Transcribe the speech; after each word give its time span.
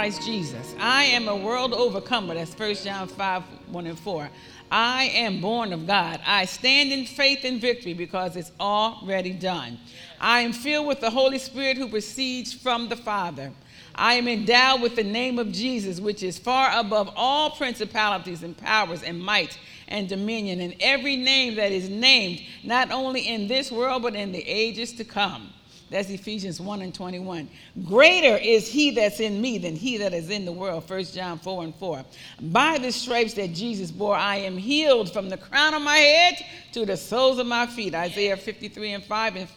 Christ 0.00 0.22
Jesus. 0.22 0.74
I 0.80 1.04
am 1.04 1.28
a 1.28 1.36
world 1.36 1.74
overcomer. 1.74 2.32
That's 2.32 2.58
1 2.58 2.74
John 2.76 3.06
5 3.06 3.42
1 3.66 3.86
and 3.86 3.98
4. 3.98 4.30
I 4.70 5.04
am 5.12 5.42
born 5.42 5.74
of 5.74 5.86
God. 5.86 6.22
I 6.24 6.46
stand 6.46 6.90
in 6.90 7.04
faith 7.04 7.44
and 7.44 7.60
victory 7.60 7.92
because 7.92 8.34
it's 8.34 8.50
already 8.58 9.34
done. 9.34 9.78
I 10.18 10.40
am 10.40 10.54
filled 10.54 10.86
with 10.86 11.00
the 11.00 11.10
Holy 11.10 11.36
Spirit 11.36 11.76
who 11.76 11.86
proceeds 11.86 12.50
from 12.50 12.88
the 12.88 12.96
Father. 12.96 13.52
I 13.94 14.14
am 14.14 14.26
endowed 14.26 14.80
with 14.80 14.96
the 14.96 15.04
name 15.04 15.38
of 15.38 15.52
Jesus, 15.52 16.00
which 16.00 16.22
is 16.22 16.38
far 16.38 16.70
above 16.80 17.12
all 17.14 17.50
principalities 17.50 18.42
and 18.42 18.56
powers 18.56 19.02
and 19.02 19.20
might 19.20 19.58
and 19.86 20.08
dominion, 20.08 20.62
and 20.62 20.76
every 20.80 21.16
name 21.16 21.56
that 21.56 21.72
is 21.72 21.90
named, 21.90 22.40
not 22.64 22.90
only 22.90 23.28
in 23.28 23.48
this 23.48 23.70
world, 23.70 24.04
but 24.04 24.14
in 24.14 24.32
the 24.32 24.48
ages 24.48 24.94
to 24.94 25.04
come. 25.04 25.52
That's 25.90 26.08
Ephesians 26.08 26.60
1 26.60 26.82
and 26.82 26.94
21. 26.94 27.48
Greater 27.84 28.36
is 28.36 28.68
he 28.68 28.92
that's 28.92 29.18
in 29.18 29.40
me 29.40 29.58
than 29.58 29.74
he 29.74 29.96
that 29.96 30.14
is 30.14 30.30
in 30.30 30.44
the 30.44 30.52
world. 30.52 30.88
1 30.88 31.04
John 31.06 31.40
4 31.40 31.64
and 31.64 31.74
4. 31.74 32.04
By 32.42 32.78
the 32.78 32.92
stripes 32.92 33.34
that 33.34 33.52
Jesus 33.52 33.90
bore, 33.90 34.14
I 34.14 34.36
am 34.36 34.56
healed 34.56 35.12
from 35.12 35.28
the 35.28 35.36
crown 35.36 35.74
of 35.74 35.82
my 35.82 35.96
head 35.96 36.46
to 36.72 36.86
the 36.86 36.96
soles 36.96 37.40
of 37.40 37.48
my 37.48 37.66
feet. 37.66 37.92
Isaiah 37.92 38.36
53 38.36 38.92
and 38.92 39.04
5 39.04 39.36
and 39.36 39.48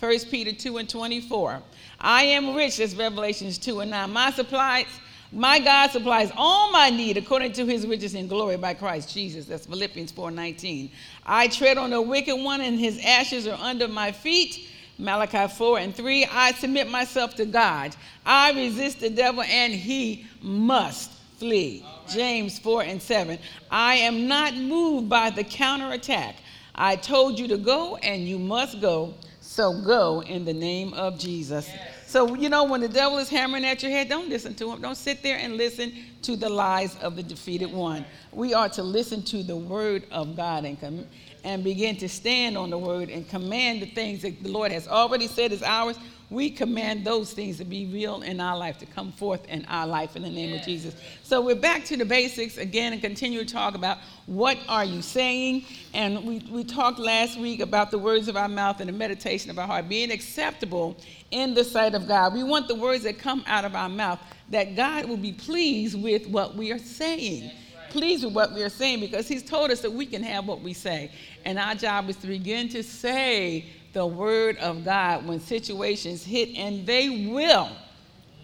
1 0.00 0.18
Peter 0.30 0.52
2 0.52 0.78
and 0.78 0.88
24. 0.88 1.62
I 2.00 2.22
am 2.24 2.54
rich, 2.54 2.80
as 2.80 2.96
Revelations 2.96 3.58
2 3.58 3.80
and 3.80 3.90
9. 3.90 4.10
My 4.10 4.30
supplies, 4.30 4.86
my 5.30 5.60
God 5.60 5.90
supplies 5.90 6.32
all 6.36 6.72
my 6.72 6.88
need 6.88 7.18
according 7.18 7.52
to 7.52 7.66
his 7.66 7.86
riches 7.86 8.14
in 8.14 8.28
glory 8.28 8.56
by 8.56 8.72
Christ 8.72 9.12
Jesus. 9.12 9.44
That's 9.44 9.66
Philippians 9.66 10.10
4 10.10 10.30
19. 10.30 10.90
I 11.26 11.48
tread 11.48 11.76
on 11.76 11.90
the 11.90 12.00
wicked 12.00 12.36
one, 12.36 12.62
and 12.62 12.80
his 12.80 12.98
ashes 13.04 13.46
are 13.46 13.58
under 13.60 13.88
my 13.88 14.10
feet. 14.10 14.70
Malachi 15.02 15.52
4 15.52 15.78
and 15.80 15.94
3, 15.94 16.26
I 16.26 16.52
submit 16.52 16.88
myself 16.88 17.34
to 17.34 17.44
God. 17.44 17.96
I 18.24 18.52
resist 18.52 19.00
the 19.00 19.10
devil 19.10 19.42
and 19.42 19.74
he 19.74 20.26
must 20.40 21.10
flee. 21.38 21.84
Right. 21.84 22.08
James 22.08 22.58
4 22.60 22.84
and 22.84 23.02
7, 23.02 23.38
I 23.68 23.96
am 23.96 24.28
not 24.28 24.54
moved 24.54 25.08
by 25.08 25.30
the 25.30 25.42
counterattack. 25.42 26.36
I 26.74 26.96
told 26.96 27.38
you 27.38 27.48
to 27.48 27.58
go 27.58 27.96
and 27.96 28.26
you 28.28 28.38
must 28.38 28.80
go. 28.80 29.14
So 29.40 29.82
go 29.82 30.22
in 30.22 30.44
the 30.44 30.54
name 30.54 30.94
of 30.94 31.18
Jesus. 31.18 31.68
Yes. 31.68 32.02
So, 32.06 32.34
you 32.34 32.48
know, 32.48 32.64
when 32.64 32.80
the 32.80 32.88
devil 32.88 33.18
is 33.18 33.28
hammering 33.28 33.64
at 33.64 33.82
your 33.82 33.90
head, 33.90 34.08
don't 34.08 34.28
listen 34.28 34.54
to 34.54 34.70
him. 34.70 34.80
Don't 34.80 34.96
sit 34.96 35.22
there 35.22 35.38
and 35.38 35.56
listen 35.56 35.92
to 36.22 36.36
the 36.36 36.48
lies 36.48 36.96
of 36.98 37.16
the 37.16 37.22
defeated 37.22 37.72
one. 37.72 38.04
We 38.32 38.54
are 38.54 38.68
to 38.70 38.82
listen 38.82 39.22
to 39.24 39.42
the 39.42 39.56
word 39.56 40.04
of 40.10 40.36
God 40.36 40.64
and 40.64 40.80
come 40.80 41.06
and 41.44 41.64
begin 41.64 41.96
to 41.96 42.08
stand 42.08 42.56
on 42.56 42.70
the 42.70 42.78
word 42.78 43.08
and 43.08 43.28
command 43.28 43.82
the 43.82 43.86
things 43.86 44.22
that 44.22 44.42
the 44.42 44.50
Lord 44.50 44.72
has 44.72 44.86
already 44.86 45.26
said 45.26 45.52
is 45.52 45.62
ours, 45.62 45.98
we 46.32 46.48
command 46.48 47.04
those 47.04 47.32
things 47.34 47.58
to 47.58 47.64
be 47.64 47.86
real 47.86 48.22
in 48.22 48.40
our 48.40 48.56
life, 48.56 48.78
to 48.78 48.86
come 48.86 49.12
forth 49.12 49.46
in 49.48 49.66
our 49.66 49.86
life 49.86 50.16
in 50.16 50.22
the 50.22 50.30
name 50.30 50.54
of 50.54 50.64
Jesus. 50.64 50.94
So 51.22 51.42
we're 51.42 51.54
back 51.54 51.84
to 51.86 51.96
the 51.96 52.06
basics 52.06 52.56
again 52.56 52.94
and 52.94 53.02
continue 53.02 53.44
to 53.44 53.52
talk 53.52 53.74
about 53.74 53.98
what 54.24 54.56
are 54.66 54.84
you 54.84 55.02
saying. 55.02 55.66
And 55.92 56.24
we, 56.24 56.38
we 56.50 56.64
talked 56.64 56.98
last 56.98 57.38
week 57.38 57.60
about 57.60 57.90
the 57.90 57.98
words 57.98 58.28
of 58.28 58.36
our 58.36 58.48
mouth 58.48 58.80
and 58.80 58.88
the 58.88 58.94
meditation 58.94 59.50
of 59.50 59.58
our 59.58 59.66
heart 59.66 59.90
being 59.90 60.10
acceptable 60.10 60.96
in 61.30 61.52
the 61.52 61.64
sight 61.64 61.94
of 61.94 62.08
God. 62.08 62.32
We 62.32 62.44
want 62.44 62.66
the 62.66 62.76
words 62.76 63.04
that 63.04 63.18
come 63.18 63.44
out 63.46 63.66
of 63.66 63.76
our 63.76 63.90
mouth 63.90 64.18
that 64.48 64.74
God 64.74 65.04
will 65.04 65.18
be 65.18 65.32
pleased 65.32 66.02
with 66.02 66.26
what 66.28 66.56
we 66.56 66.72
are 66.72 66.78
saying 66.78 67.50
pleased 67.92 68.24
with 68.24 68.32
what 68.32 68.52
we 68.52 68.62
are 68.62 68.70
saying 68.70 69.00
because 69.00 69.28
he's 69.28 69.42
told 69.42 69.70
us 69.70 69.82
that 69.82 69.92
we 69.92 70.06
can 70.06 70.22
have 70.22 70.46
what 70.46 70.62
we 70.62 70.72
say. 70.72 71.10
And 71.44 71.58
our 71.58 71.74
job 71.74 72.08
is 72.08 72.16
to 72.16 72.26
begin 72.26 72.68
to 72.70 72.82
say 72.82 73.66
the 73.92 74.06
word 74.06 74.56
of 74.56 74.84
God 74.84 75.26
when 75.26 75.38
situations 75.38 76.24
hit, 76.24 76.56
and 76.56 76.86
they 76.86 77.28
will. 77.28 77.70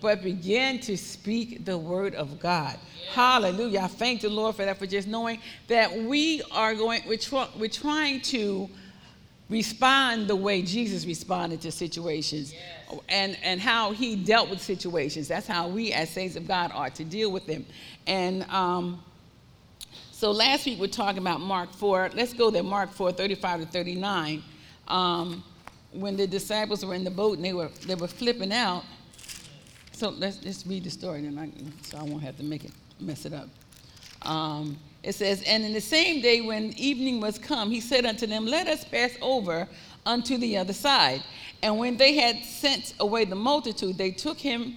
But 0.01 0.23
begin 0.23 0.79
to 0.81 0.97
speak 0.97 1.65
the 1.65 1.77
word 1.77 2.15
of 2.15 2.39
God. 2.39 2.77
Yeah. 2.79 3.13
Hallelujah. 3.15 3.81
I 3.81 3.87
thank 3.89 4.21
the 4.21 4.29
Lord 4.29 4.55
for 4.55 4.65
that, 4.65 4.79
for 4.79 4.87
just 4.87 5.09
knowing 5.09 5.41
that 5.67 5.93
we 5.93 6.43
are 6.53 6.75
going, 6.75 7.03
we're, 7.09 7.19
we're 7.59 7.69
trying 7.69 8.21
to 8.21 8.71
respond 9.49 10.29
the 10.29 10.37
way 10.37 10.63
Jesus 10.63 11.05
responded 11.07 11.61
to 11.63 11.73
situations 11.73 12.53
yes. 12.53 13.01
and, 13.09 13.37
and 13.43 13.61
how 13.61 13.93
he 13.93 14.15
dealt 14.15 14.51
with 14.51 14.61
situations. 14.61 15.27
That's 15.27 15.47
how 15.49 15.67
we, 15.67 15.93
as 15.93 16.11
saints 16.11 16.37
of 16.37 16.47
God, 16.47 16.71
are 16.73 16.91
to 16.91 17.05
deal 17.05 17.33
with 17.33 17.47
them. 17.47 17.65
And 18.07 18.45
um, 18.51 19.03
so 20.19 20.33
last 20.33 20.67
week 20.67 20.81
we're 20.81 20.89
talking 20.89 21.19
about 21.19 21.41
Mark 21.41 21.73
4. 21.73 22.11
Let's 22.13 22.33
go 22.33 22.51
there, 22.51 22.65
Mark 22.65 22.91
4, 22.91 23.13
35 23.13 23.61
to 23.61 23.67
39. 23.67 24.43
Um, 24.89 25.45
when 25.93 26.17
the 26.17 26.27
disciples 26.27 26.85
were 26.85 26.97
in 26.97 27.05
the 27.05 27.11
boat 27.11 27.37
and 27.37 27.45
they 27.45 27.53
were, 27.53 27.69
they 27.87 27.95
were 27.95 28.09
flipping 28.09 28.53
out. 28.53 28.83
So 29.93 30.09
let's 30.09 30.39
just 30.39 30.67
read 30.67 30.83
the 30.83 30.91
story, 30.91 31.23
then 31.23 31.39
I, 31.39 31.53
so 31.87 31.99
I 31.99 32.03
won't 32.03 32.25
have 32.25 32.37
to 32.39 32.43
make 32.43 32.65
it, 32.65 32.73
mess 32.99 33.27
it 33.27 33.33
up. 33.33 33.49
Um, 34.23 34.77
it 35.05 35.15
says, 35.15 35.41
And 35.47 35.63
in 35.63 35.73
the 35.73 35.81
same 35.81 36.21
day 36.21 36.41
when 36.41 36.73
evening 36.73 37.21
was 37.21 37.39
come, 37.39 37.71
he 37.71 37.81
said 37.81 38.05
unto 38.05 38.27
them, 38.27 38.45
Let 38.45 38.67
us 38.67 38.85
pass 38.85 39.13
over 39.23 39.69
unto 40.05 40.37
the 40.37 40.57
other 40.57 40.73
side. 40.73 41.23
And 41.63 41.79
when 41.79 41.97
they 41.97 42.17
had 42.17 42.45
sent 42.45 42.95
away 42.99 43.25
the 43.25 43.37
multitude, 43.37 43.97
they 43.97 44.11
took 44.11 44.39
him 44.39 44.75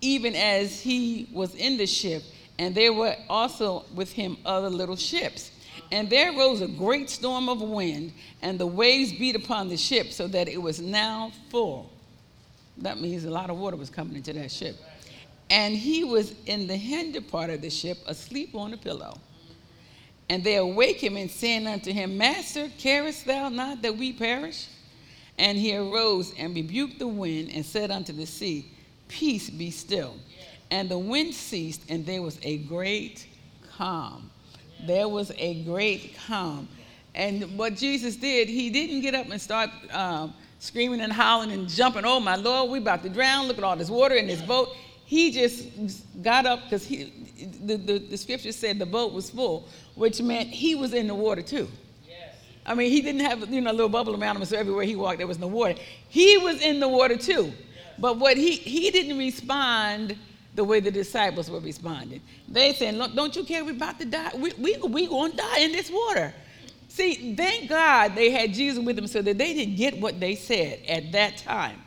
even 0.00 0.34
as 0.34 0.80
he 0.80 1.28
was 1.34 1.54
in 1.54 1.76
the 1.76 1.86
ship 1.86 2.22
and 2.62 2.76
there 2.76 2.92
were 2.92 3.16
also 3.28 3.84
with 3.92 4.12
him 4.12 4.36
other 4.46 4.70
little 4.70 4.94
ships. 4.94 5.50
And 5.90 6.08
there 6.08 6.30
rose 6.30 6.60
a 6.60 6.68
great 6.68 7.10
storm 7.10 7.48
of 7.48 7.60
wind, 7.60 8.12
and 8.40 8.56
the 8.56 8.68
waves 8.68 9.10
beat 9.12 9.34
upon 9.34 9.68
the 9.68 9.76
ship 9.76 10.12
so 10.12 10.28
that 10.28 10.46
it 10.46 10.62
was 10.62 10.80
now 10.80 11.32
full. 11.50 11.90
That 12.78 13.00
means 13.00 13.24
a 13.24 13.30
lot 13.30 13.50
of 13.50 13.58
water 13.58 13.76
was 13.76 13.90
coming 13.90 14.14
into 14.14 14.32
that 14.34 14.52
ship. 14.52 14.76
And 15.50 15.74
he 15.74 16.04
was 16.04 16.34
in 16.46 16.68
the 16.68 16.76
hinder 16.76 17.20
part 17.20 17.50
of 17.50 17.62
the 17.62 17.68
ship, 17.68 17.98
asleep 18.06 18.54
on 18.54 18.72
a 18.74 18.76
pillow. 18.76 19.18
And 20.30 20.44
they 20.44 20.54
awake 20.54 21.02
him 21.02 21.16
and 21.16 21.28
saying 21.28 21.66
unto 21.66 21.92
him, 21.92 22.16
Master, 22.16 22.70
carest 22.78 23.26
thou 23.26 23.48
not 23.48 23.82
that 23.82 23.96
we 23.96 24.12
perish? 24.12 24.68
And 25.36 25.58
he 25.58 25.76
arose 25.76 26.32
and 26.38 26.54
rebuked 26.54 27.00
the 27.00 27.08
wind 27.08 27.50
and 27.52 27.66
said 27.66 27.90
unto 27.90 28.12
the 28.12 28.24
sea, 28.24 28.70
Peace 29.08 29.50
be 29.50 29.72
still. 29.72 30.14
And 30.72 30.88
the 30.88 30.98
wind 30.98 31.34
ceased, 31.34 31.82
and 31.90 32.06
there 32.06 32.22
was 32.22 32.38
a 32.42 32.56
great 32.56 33.26
calm. 33.76 34.30
There 34.86 35.06
was 35.06 35.30
a 35.36 35.62
great 35.64 36.16
calm. 36.26 36.66
And 37.14 37.58
what 37.58 37.76
Jesus 37.76 38.16
did, 38.16 38.48
he 38.48 38.70
didn't 38.70 39.02
get 39.02 39.14
up 39.14 39.28
and 39.28 39.38
start 39.38 39.68
um, 39.92 40.32
screaming 40.60 41.02
and 41.02 41.12
howling 41.12 41.52
and 41.52 41.68
jumping, 41.68 42.06
oh 42.06 42.20
my 42.20 42.36
Lord, 42.36 42.70
we're 42.70 42.78
about 42.78 43.02
to 43.02 43.10
drown. 43.10 43.48
Look 43.48 43.58
at 43.58 43.64
all 43.64 43.76
this 43.76 43.90
water 43.90 44.14
in 44.14 44.26
this 44.26 44.40
boat. 44.40 44.74
He 45.04 45.30
just 45.30 45.68
got 46.22 46.46
up 46.46 46.64
because 46.64 46.88
the, 46.88 47.76
the, 47.76 47.98
the 47.98 48.16
scripture 48.16 48.50
said 48.50 48.78
the 48.78 48.86
boat 48.86 49.12
was 49.12 49.28
full, 49.28 49.68
which 49.94 50.22
meant 50.22 50.48
he 50.48 50.74
was 50.74 50.94
in 50.94 51.06
the 51.06 51.14
water 51.14 51.42
too. 51.42 51.68
Yes. 52.08 52.34
I 52.64 52.74
mean, 52.74 52.90
he 52.90 53.02
didn't 53.02 53.26
have, 53.26 53.46
you 53.52 53.60
know, 53.60 53.72
a 53.72 53.74
little 53.74 53.90
bubble 53.90 54.18
around 54.18 54.36
him, 54.36 54.44
so 54.46 54.56
everywhere 54.56 54.86
he 54.86 54.96
walked, 54.96 55.18
there 55.18 55.26
was 55.26 55.38
no 55.38 55.48
water. 55.48 55.74
He 56.08 56.38
was 56.38 56.62
in 56.62 56.80
the 56.80 56.88
water 56.88 57.18
too. 57.18 57.44
yes. 57.44 57.54
But 57.98 58.16
what 58.16 58.38
he, 58.38 58.52
he 58.52 58.90
didn't 58.90 59.18
respond 59.18 60.16
the 60.54 60.64
way 60.64 60.80
the 60.80 60.90
disciples 60.90 61.50
were 61.50 61.60
responding. 61.60 62.20
They 62.48 62.74
said, 62.74 62.94
Look, 62.94 63.14
don't 63.14 63.34
you 63.34 63.44
care? 63.44 63.64
We're 63.64 63.72
about 63.72 63.98
to 64.00 64.04
die. 64.04 64.32
We, 64.36 64.52
we, 64.58 64.76
we 64.76 65.06
going 65.06 65.32
to 65.32 65.36
die 65.36 65.60
in 65.60 65.72
this 65.72 65.90
water. 65.90 66.34
See, 66.88 67.34
thank 67.34 67.70
God 67.70 68.14
they 68.14 68.30
had 68.30 68.52
Jesus 68.52 68.84
with 68.84 68.96
them 68.96 69.06
so 69.06 69.22
that 69.22 69.38
they 69.38 69.54
didn't 69.54 69.76
get 69.76 69.98
what 69.98 70.20
they 70.20 70.34
said 70.34 70.80
at 70.86 71.10
that 71.12 71.38
time. 71.38 71.78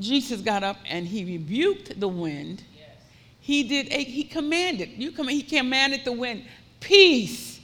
Jesus 0.00 0.40
got 0.40 0.62
up 0.62 0.78
and 0.88 1.06
he 1.06 1.24
rebuked 1.24 1.98
the 1.98 2.08
wind. 2.08 2.62
Yes. 2.76 2.88
He 3.40 3.62
did. 3.62 3.88
A, 3.92 4.04
he 4.04 4.24
commanded. 4.24 4.90
You 4.96 5.12
come. 5.12 5.28
He 5.28 5.42
commanded 5.42 6.04
the 6.04 6.12
wind. 6.12 6.44
Peace, 6.80 7.60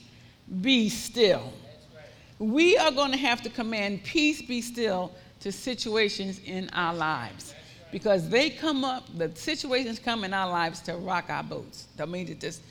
be 0.61 0.89
still. 0.89 1.53
Right. 1.95 2.05
We 2.39 2.77
are 2.77 2.91
going 2.91 3.11
to 3.11 3.17
have 3.17 3.41
to 3.43 3.49
command 3.49 4.03
peace, 4.03 4.41
be 4.41 4.61
still 4.61 5.11
to 5.41 5.51
situations 5.51 6.39
in 6.45 6.69
our 6.69 6.93
lives 6.93 7.52
because 7.93 8.27
they 8.27 8.49
come 8.49 8.83
up, 8.83 9.05
the 9.17 9.33
situations 9.35 9.99
come 9.99 10.23
in 10.25 10.33
our 10.33 10.49
lives 10.49 10.81
to 10.81 10.95
rock 10.97 11.29
our 11.29 11.43
boats. 11.43 11.87
I 11.99 12.05
mean, 12.05 12.25
to 12.25 12.35
just 12.35 12.61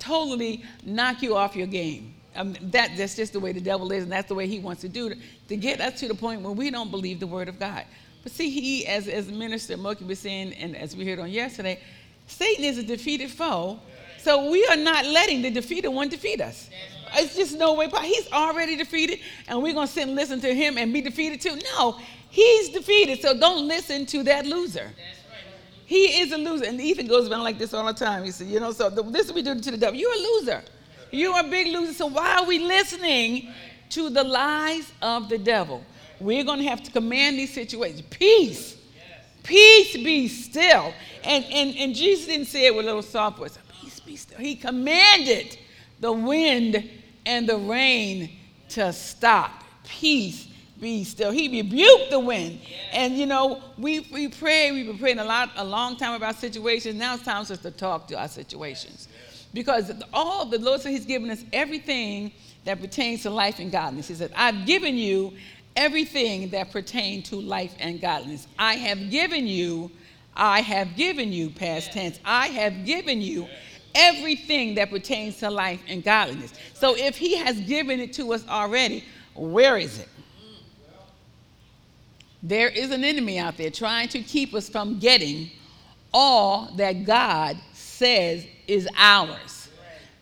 totally 0.00 0.64
knock 0.84 1.22
you 1.22 1.36
off 1.36 1.56
your 1.56 1.68
game. 1.68 2.12
Um, 2.34 2.56
that, 2.60 2.96
that's 2.96 3.16
just 3.16 3.32
the 3.32 3.40
way 3.40 3.52
the 3.52 3.60
devil 3.60 3.90
is, 3.92 4.02
and 4.02 4.12
that's 4.12 4.28
the 4.28 4.34
way 4.34 4.48
he 4.48 4.58
wants 4.58 4.82
to 4.82 4.88
do 4.88 5.06
it, 5.06 5.18
to 5.48 5.56
get 5.56 5.80
us 5.80 6.00
to 6.00 6.08
the 6.08 6.14
point 6.14 6.42
where 6.42 6.52
we 6.52 6.70
don't 6.70 6.90
believe 6.90 7.20
the 7.20 7.26
word 7.26 7.48
of 7.48 7.58
God. 7.58 7.84
But 8.22 8.32
see, 8.32 8.50
he, 8.50 8.86
as, 8.86 9.06
as 9.06 9.30
Minister 9.30 9.76
Moki 9.76 10.04
was 10.04 10.18
saying, 10.18 10.54
and 10.54 10.76
as 10.76 10.96
we 10.96 11.06
heard 11.06 11.20
on 11.20 11.30
yesterday, 11.30 11.80
Satan 12.26 12.64
is 12.64 12.78
a 12.78 12.82
defeated 12.82 13.30
foe. 13.30 13.80
So 14.18 14.50
we 14.50 14.66
are 14.66 14.76
not 14.76 15.06
letting 15.06 15.40
the 15.40 15.50
defeated 15.50 15.88
one 15.88 16.08
defeat 16.08 16.40
us. 16.40 16.68
It's 17.14 17.36
just 17.36 17.56
no 17.56 17.74
way. 17.74 17.88
He's 18.02 18.30
already 18.32 18.76
defeated, 18.76 19.20
and 19.46 19.62
we're 19.62 19.72
going 19.72 19.86
to 19.86 19.92
sit 19.92 20.02
and 20.02 20.16
listen 20.16 20.40
to 20.40 20.52
him 20.52 20.76
and 20.76 20.92
be 20.92 21.00
defeated 21.00 21.40
too. 21.40 21.58
No, 21.76 21.98
He's 22.30 22.68
defeated, 22.70 23.20
so 23.20 23.38
don't 23.38 23.66
listen 23.66 24.06
to 24.06 24.22
that 24.24 24.46
loser. 24.46 24.90
He 25.86 26.20
is 26.20 26.32
a 26.32 26.36
loser. 26.36 26.66
And 26.66 26.78
Ethan 26.78 27.06
goes 27.06 27.30
around 27.30 27.44
like 27.44 27.58
this 27.58 27.72
all 27.72 27.86
the 27.86 27.94
time. 27.94 28.22
He 28.22 28.30
said, 28.30 28.48
you 28.48 28.60
know, 28.60 28.72
so 28.72 28.90
this 28.90 29.24
is 29.24 29.28
what 29.28 29.36
we 29.36 29.42
do 29.42 29.58
to 29.58 29.70
the 29.70 29.78
devil. 29.78 29.98
You're 29.98 30.12
a 30.12 30.18
loser. 30.18 30.62
You're 31.10 31.40
a 31.40 31.44
big 31.44 31.68
loser. 31.68 31.94
So 31.94 32.06
why 32.06 32.36
are 32.36 32.44
we 32.44 32.58
listening 32.58 33.50
to 33.90 34.10
the 34.10 34.22
lies 34.22 34.92
of 35.00 35.30
the 35.30 35.38
devil? 35.38 35.82
We're 36.20 36.44
going 36.44 36.58
to 36.58 36.66
have 36.66 36.82
to 36.82 36.90
command 36.90 37.38
these 37.38 37.54
situations. 37.54 38.02
Peace. 38.10 38.76
Peace 39.42 39.94
be 39.94 40.28
still. 40.28 40.92
And, 41.24 41.42
and, 41.46 41.74
and 41.76 41.94
Jesus 41.94 42.26
didn't 42.26 42.48
say 42.48 42.66
it 42.66 42.74
with 42.74 42.84
a 42.84 42.88
little 42.88 43.00
soft 43.00 43.38
voice. 43.38 43.58
Peace 43.80 44.00
be 44.00 44.16
still. 44.16 44.38
He 44.38 44.56
commanded 44.56 45.56
the 46.00 46.12
wind 46.12 46.86
and 47.24 47.48
the 47.48 47.56
rain 47.56 48.30
to 48.70 48.92
stop. 48.92 49.64
Peace 49.84 50.47
be 50.80 51.04
still. 51.04 51.30
He 51.30 51.48
rebuked 51.48 52.10
the 52.10 52.20
wind. 52.20 52.60
And 52.92 53.16
you 53.16 53.26
know, 53.26 53.62
we, 53.76 54.00
we 54.12 54.28
pray, 54.28 54.72
we've 54.72 54.86
been 54.86 54.98
praying 54.98 55.18
a 55.18 55.24
lot, 55.24 55.50
a 55.56 55.64
long 55.64 55.96
time 55.96 56.14
about 56.14 56.36
situations. 56.36 56.96
Now 56.96 57.14
it's 57.14 57.24
time 57.24 57.44
for 57.44 57.52
us 57.52 57.60
to 57.60 57.70
talk 57.70 58.08
to 58.08 58.18
our 58.18 58.28
situations. 58.28 59.08
Because 59.54 59.90
all 60.12 60.44
the 60.44 60.58
Lord 60.58 60.80
said 60.80 60.90
He's 60.90 61.06
given 61.06 61.30
us 61.30 61.44
everything 61.52 62.32
that 62.64 62.80
pertains 62.80 63.22
to 63.22 63.30
life 63.30 63.58
and 63.58 63.72
godliness. 63.72 64.08
He 64.08 64.14
said, 64.14 64.32
I've 64.36 64.66
given 64.66 64.96
you 64.96 65.32
everything 65.74 66.50
that 66.50 66.70
pertains 66.70 67.30
to 67.30 67.36
life 67.36 67.74
and 67.78 68.00
godliness. 68.00 68.46
I 68.58 68.74
have 68.74 69.10
given 69.10 69.46
you, 69.46 69.90
I 70.36 70.60
have 70.60 70.96
given 70.96 71.32
you, 71.32 71.50
past 71.50 71.92
tense, 71.92 72.18
I 72.24 72.48
have 72.48 72.84
given 72.84 73.22
you 73.22 73.48
everything 73.94 74.74
that 74.74 74.90
pertains 74.90 75.38
to 75.38 75.50
life 75.50 75.80
and 75.88 76.04
godliness. 76.04 76.52
So 76.74 76.96
if 76.96 77.16
He 77.16 77.36
has 77.36 77.60
given 77.62 78.00
it 78.00 78.12
to 78.14 78.32
us 78.32 78.46
already, 78.48 79.04
where 79.34 79.78
is 79.78 79.98
it? 79.98 80.08
There 82.42 82.68
is 82.68 82.90
an 82.90 83.04
enemy 83.04 83.38
out 83.38 83.56
there 83.56 83.70
trying 83.70 84.08
to 84.10 84.20
keep 84.20 84.54
us 84.54 84.68
from 84.68 84.98
getting 84.98 85.50
all 86.12 86.70
that 86.76 87.04
God 87.04 87.56
says 87.72 88.46
is 88.66 88.88
ours. 88.96 89.68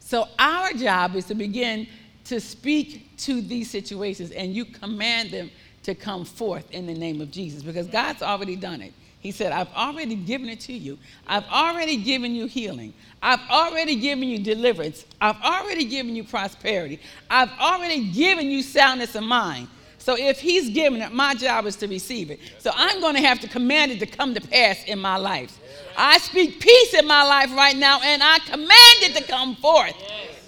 So 0.01 0.29
our 0.39 0.73
job 0.73 1.17
is 1.17 1.27
to 1.27 1.35
begin 1.35 1.87
to 2.25 2.41
speak 2.41 3.17
to 3.19 3.41
these 3.41 3.71
situations 3.71 4.31
and 4.31 4.55
you 4.55 4.65
command 4.65 5.31
them 5.31 5.51
to 5.83 5.95
come 5.95 6.25
forth 6.25 6.71
in 6.73 6.87
the 6.87 6.95
name 6.95 7.21
of 7.21 7.31
Jesus 7.31 7.63
because 7.63 7.87
God's 7.87 8.23
already 8.23 8.57
done 8.57 8.81
it. 8.81 8.93
He 9.21 9.33
said, 9.33 9.53
I've 9.53 9.73
already 9.75 10.15
given 10.15 10.49
it 10.49 10.61
to 10.61 10.73
you. 10.73 10.99
I've 11.27 11.47
already 11.47 11.97
given 11.97 12.35
you 12.35 12.47
healing. 12.47 12.95
I've 13.21 13.41
already 13.51 13.97
given 13.97 14.29
you 14.29 14.39
deliverance. 14.39 15.05
I've 15.21 15.41
already 15.43 15.85
given 15.85 16.15
you 16.15 16.23
prosperity. 16.23 17.01
I've 17.29 17.51
already 17.59 18.13
given 18.13 18.51
you 18.51 18.63
soundness 18.63 19.15
of 19.17 19.25
mind. 19.25 19.69
So 20.07 20.17
if 20.17 20.39
he's 20.39 20.71
given 20.71 21.03
it, 21.03 21.11
my 21.11 21.35
job 21.35 21.67
is 21.67 21.75
to 21.79 21.89
receive 21.89 22.31
it. 22.31 22.39
So 22.61 22.71
I'm 22.77 23.01
going 23.01 23.17
to 23.17 23.23
have 23.23 23.41
to 23.41 23.49
command 23.49 23.91
it 23.91 23.99
to 23.99 24.07
come 24.07 24.35
to 24.35 24.41
pass 24.41 24.85
in 24.85 25.01
my 25.01 25.17
life. 25.17 25.59
I 25.97 26.19
speak 26.19 26.61
peace 26.61 26.95
in 26.95 27.09
my 27.09 27.25
life 27.25 27.51
right 27.57 27.77
now, 27.77 28.01
and 28.01 28.23
I 28.23 28.39
command 28.39 28.71
it 28.71 29.17
to 29.17 29.25
come 29.25 29.57
forth 29.57 29.97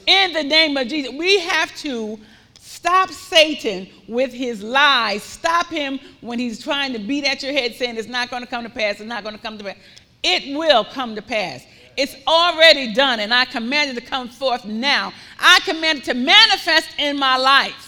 in 0.06 0.32
the 0.32 0.44
name 0.44 0.76
of 0.76 0.86
Jesus. 0.86 1.12
We 1.12 1.40
have 1.40 1.74
to 1.78 2.20
stop 2.60 3.10
Satan 3.10 3.88
with 4.06 4.32
his 4.32 4.62
lies. 4.62 5.24
Stop 5.24 5.66
him 5.66 5.98
when 6.20 6.38
he's 6.38 6.62
trying 6.62 6.92
to 6.92 7.00
beat 7.00 7.24
at 7.24 7.42
your 7.42 7.52
head 7.52 7.74
saying 7.74 7.96
it's 7.96 8.06
not 8.06 8.30
going 8.30 8.44
to 8.44 8.48
come 8.48 8.62
to 8.62 8.70
pass, 8.70 9.00
it's 9.00 9.08
not 9.08 9.24
going 9.24 9.34
to 9.34 9.42
come 9.42 9.58
to 9.58 9.64
pass. 9.64 9.76
It 10.22 10.56
will 10.56 10.84
come 10.84 11.16
to 11.16 11.22
pass. 11.22 11.64
It's 11.96 12.14
already 12.28 12.94
done, 12.94 13.18
and 13.18 13.34
I 13.34 13.44
command 13.44 13.90
it 13.90 14.00
to 14.00 14.08
come 14.08 14.28
forth 14.28 14.64
now. 14.64 15.12
I 15.36 15.58
command 15.64 15.98
it 15.98 16.04
to 16.04 16.14
manifest 16.14 16.90
in 16.96 17.18
my 17.18 17.36
life. 17.36 17.87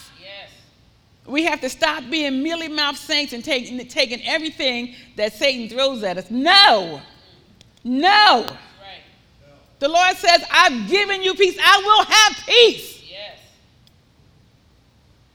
We 1.31 1.45
have 1.45 1.61
to 1.61 1.69
stop 1.69 2.03
being 2.11 2.43
mealy 2.43 2.67
mouthed 2.69 2.99
saints 2.99 3.33
and 3.33 3.45
taking, 3.45 3.79
taking 3.87 4.21
everything 4.25 4.95
that 5.17 5.33
Satan 5.33 5.69
throws 5.69 6.03
at 6.03 6.19
us. 6.19 6.29
No. 6.31 7.01
No. 7.85 8.47
Right. 8.47 8.57
The 9.79 9.89
Lord 9.89 10.17
says, 10.17 10.43
I've 10.51 10.89
given 10.89 11.23
you 11.23 11.35
peace. 11.35 11.57
I 11.63 11.83
will 11.85 12.05
have 12.05 12.47
peace. 12.47 13.03
Yes. 13.09 13.39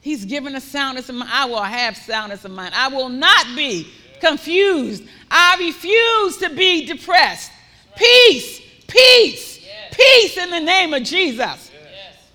He's 0.01 0.25
given 0.25 0.53
us 0.55 0.65
soundness 0.65 1.07
of 1.07 1.15
mind. 1.15 1.31
I 1.33 1.45
will 1.45 1.63
have 1.63 1.95
soundness 1.95 2.43
of 2.43 2.51
mind. 2.51 2.75
I 2.75 2.89
will 2.89 3.09
not 3.09 3.45
be 3.55 3.87
confused. 4.19 5.03
I 5.31 5.55
refuse 5.59 6.37
to 6.37 6.49
be 6.49 6.85
depressed. 6.85 7.51
Right. 7.51 7.97
Peace, 7.97 8.59
peace, 8.87 9.65
yes. 9.65 9.95
peace 9.95 10.37
in 10.37 10.49
the 10.49 10.59
name 10.59 10.93
of 10.93 11.03
Jesus. 11.03 11.39
Yes. 11.39 11.71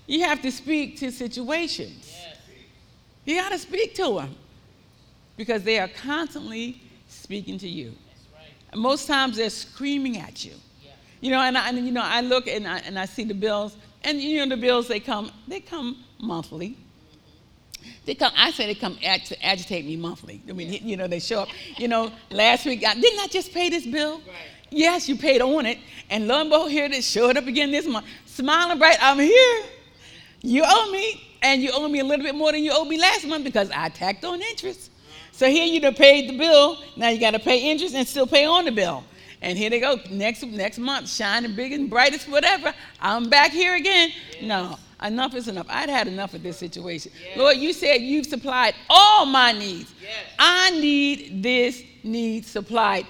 You 0.07 0.23
have 0.23 0.41
to 0.41 0.51
speak 0.51 0.97
to 0.97 1.11
situations. 1.11 2.00
You 3.25 3.35
got 3.35 3.51
to 3.51 3.59
speak 3.59 3.95
to 3.95 4.15
them 4.15 4.35
because 5.37 5.63
they 5.63 5.79
are 5.79 5.87
constantly 5.87 6.81
speaking 7.07 7.57
to 7.59 7.67
you. 7.67 7.93
Right. 8.33 8.79
most 8.79 9.07
times 9.07 9.37
they're 9.37 9.49
screaming 9.49 10.17
at 10.17 10.43
you. 10.43 10.53
Yeah. 10.83 10.91
You 11.19 11.31
know, 11.31 11.39
and, 11.41 11.57
I, 11.57 11.69
and 11.69 11.77
you 11.85 11.91
know, 11.91 12.03
I 12.03 12.21
look 12.21 12.47
and 12.47 12.67
I, 12.67 12.79
and 12.79 12.97
I 12.97 13.05
see 13.05 13.23
the 13.23 13.33
bills, 13.33 13.75
and 14.03 14.19
you 14.19 14.43
know, 14.43 14.55
the 14.55 14.61
bills 14.61 14.87
they 14.87 14.99
come, 14.99 15.31
they 15.47 15.59
come 15.59 16.03
monthly. 16.19 16.77
They 18.05 18.15
come. 18.15 18.31
I 18.37 18.51
say 18.51 18.67
they 18.67 18.75
come 18.75 18.95
to 18.97 19.45
agitate 19.45 19.85
me 19.85 19.95
monthly. 19.95 20.41
I 20.47 20.53
mean, 20.53 20.87
you 20.87 20.97
know, 20.97 21.07
they 21.07 21.19
show 21.19 21.41
up. 21.41 21.49
You 21.77 21.87
know, 21.87 22.11
last 22.29 22.65
week, 22.65 22.83
I, 22.85 22.93
didn't 22.93 23.19
I 23.19 23.27
just 23.27 23.53
pay 23.53 23.69
this 23.69 23.85
bill? 23.85 24.17
Right. 24.17 24.35
Yes, 24.69 25.09
you 25.09 25.17
paid 25.17 25.41
on 25.41 25.65
it, 25.65 25.79
and 26.09 26.27
lo 26.27 26.41
and 26.41 26.49
behold, 26.49 26.71
here 26.71 26.85
it 26.85 27.03
showed 27.03 27.37
up 27.37 27.47
again 27.47 27.71
this 27.71 27.85
month, 27.85 28.05
smiling 28.25 28.77
bright. 28.77 28.97
I'm 29.01 29.19
here. 29.19 29.63
You 30.41 30.63
owe 30.65 30.91
me 30.91 31.30
and 31.41 31.61
you 31.61 31.71
owe 31.73 31.87
me 31.87 31.99
a 31.99 32.03
little 32.03 32.23
bit 32.23 32.35
more 32.35 32.51
than 32.51 32.63
you 32.63 32.71
owed 32.71 32.87
me 32.87 32.99
last 32.99 33.25
month 33.25 33.43
because 33.43 33.69
I 33.71 33.89
tacked 33.89 34.23
on 34.25 34.41
interest. 34.41 34.91
So 35.31 35.47
here 35.47 35.65
you 35.65 35.81
have 35.81 35.95
paid 35.95 36.29
the 36.29 36.37
bill. 36.37 36.77
Now 36.95 37.09
you 37.09 37.19
got 37.19 37.31
to 37.31 37.39
pay 37.39 37.71
interest 37.71 37.95
and 37.95 38.07
still 38.07 38.27
pay 38.27 38.45
on 38.45 38.65
the 38.65 38.71
bill. 38.71 39.03
And 39.41 39.57
here 39.57 39.69
they 39.71 39.79
go 39.79 39.99
next 40.11 40.43
next 40.43 40.77
month, 40.77 41.09
shining 41.09 41.55
big 41.55 41.71
and 41.71 41.89
brightest, 41.89 42.29
whatever. 42.29 42.73
I'm 42.99 43.27
back 43.29 43.51
here 43.51 43.75
again. 43.75 44.11
Yes. 44.33 44.43
No, 44.43 44.77
enough 45.03 45.33
is 45.33 45.47
enough. 45.47 45.65
I'd 45.67 45.89
had 45.89 46.07
enough 46.07 46.35
of 46.35 46.43
this 46.43 46.57
situation. 46.57 47.11
Yes. 47.19 47.37
Lord, 47.37 47.57
you 47.57 47.73
said 47.73 48.01
you've 48.01 48.27
supplied 48.27 48.75
all 48.87 49.25
my 49.25 49.51
needs. 49.51 49.95
Yes. 49.99 50.11
I 50.37 50.69
need 50.79 51.41
this 51.41 51.81
need 52.03 52.45
supplied 52.45 53.07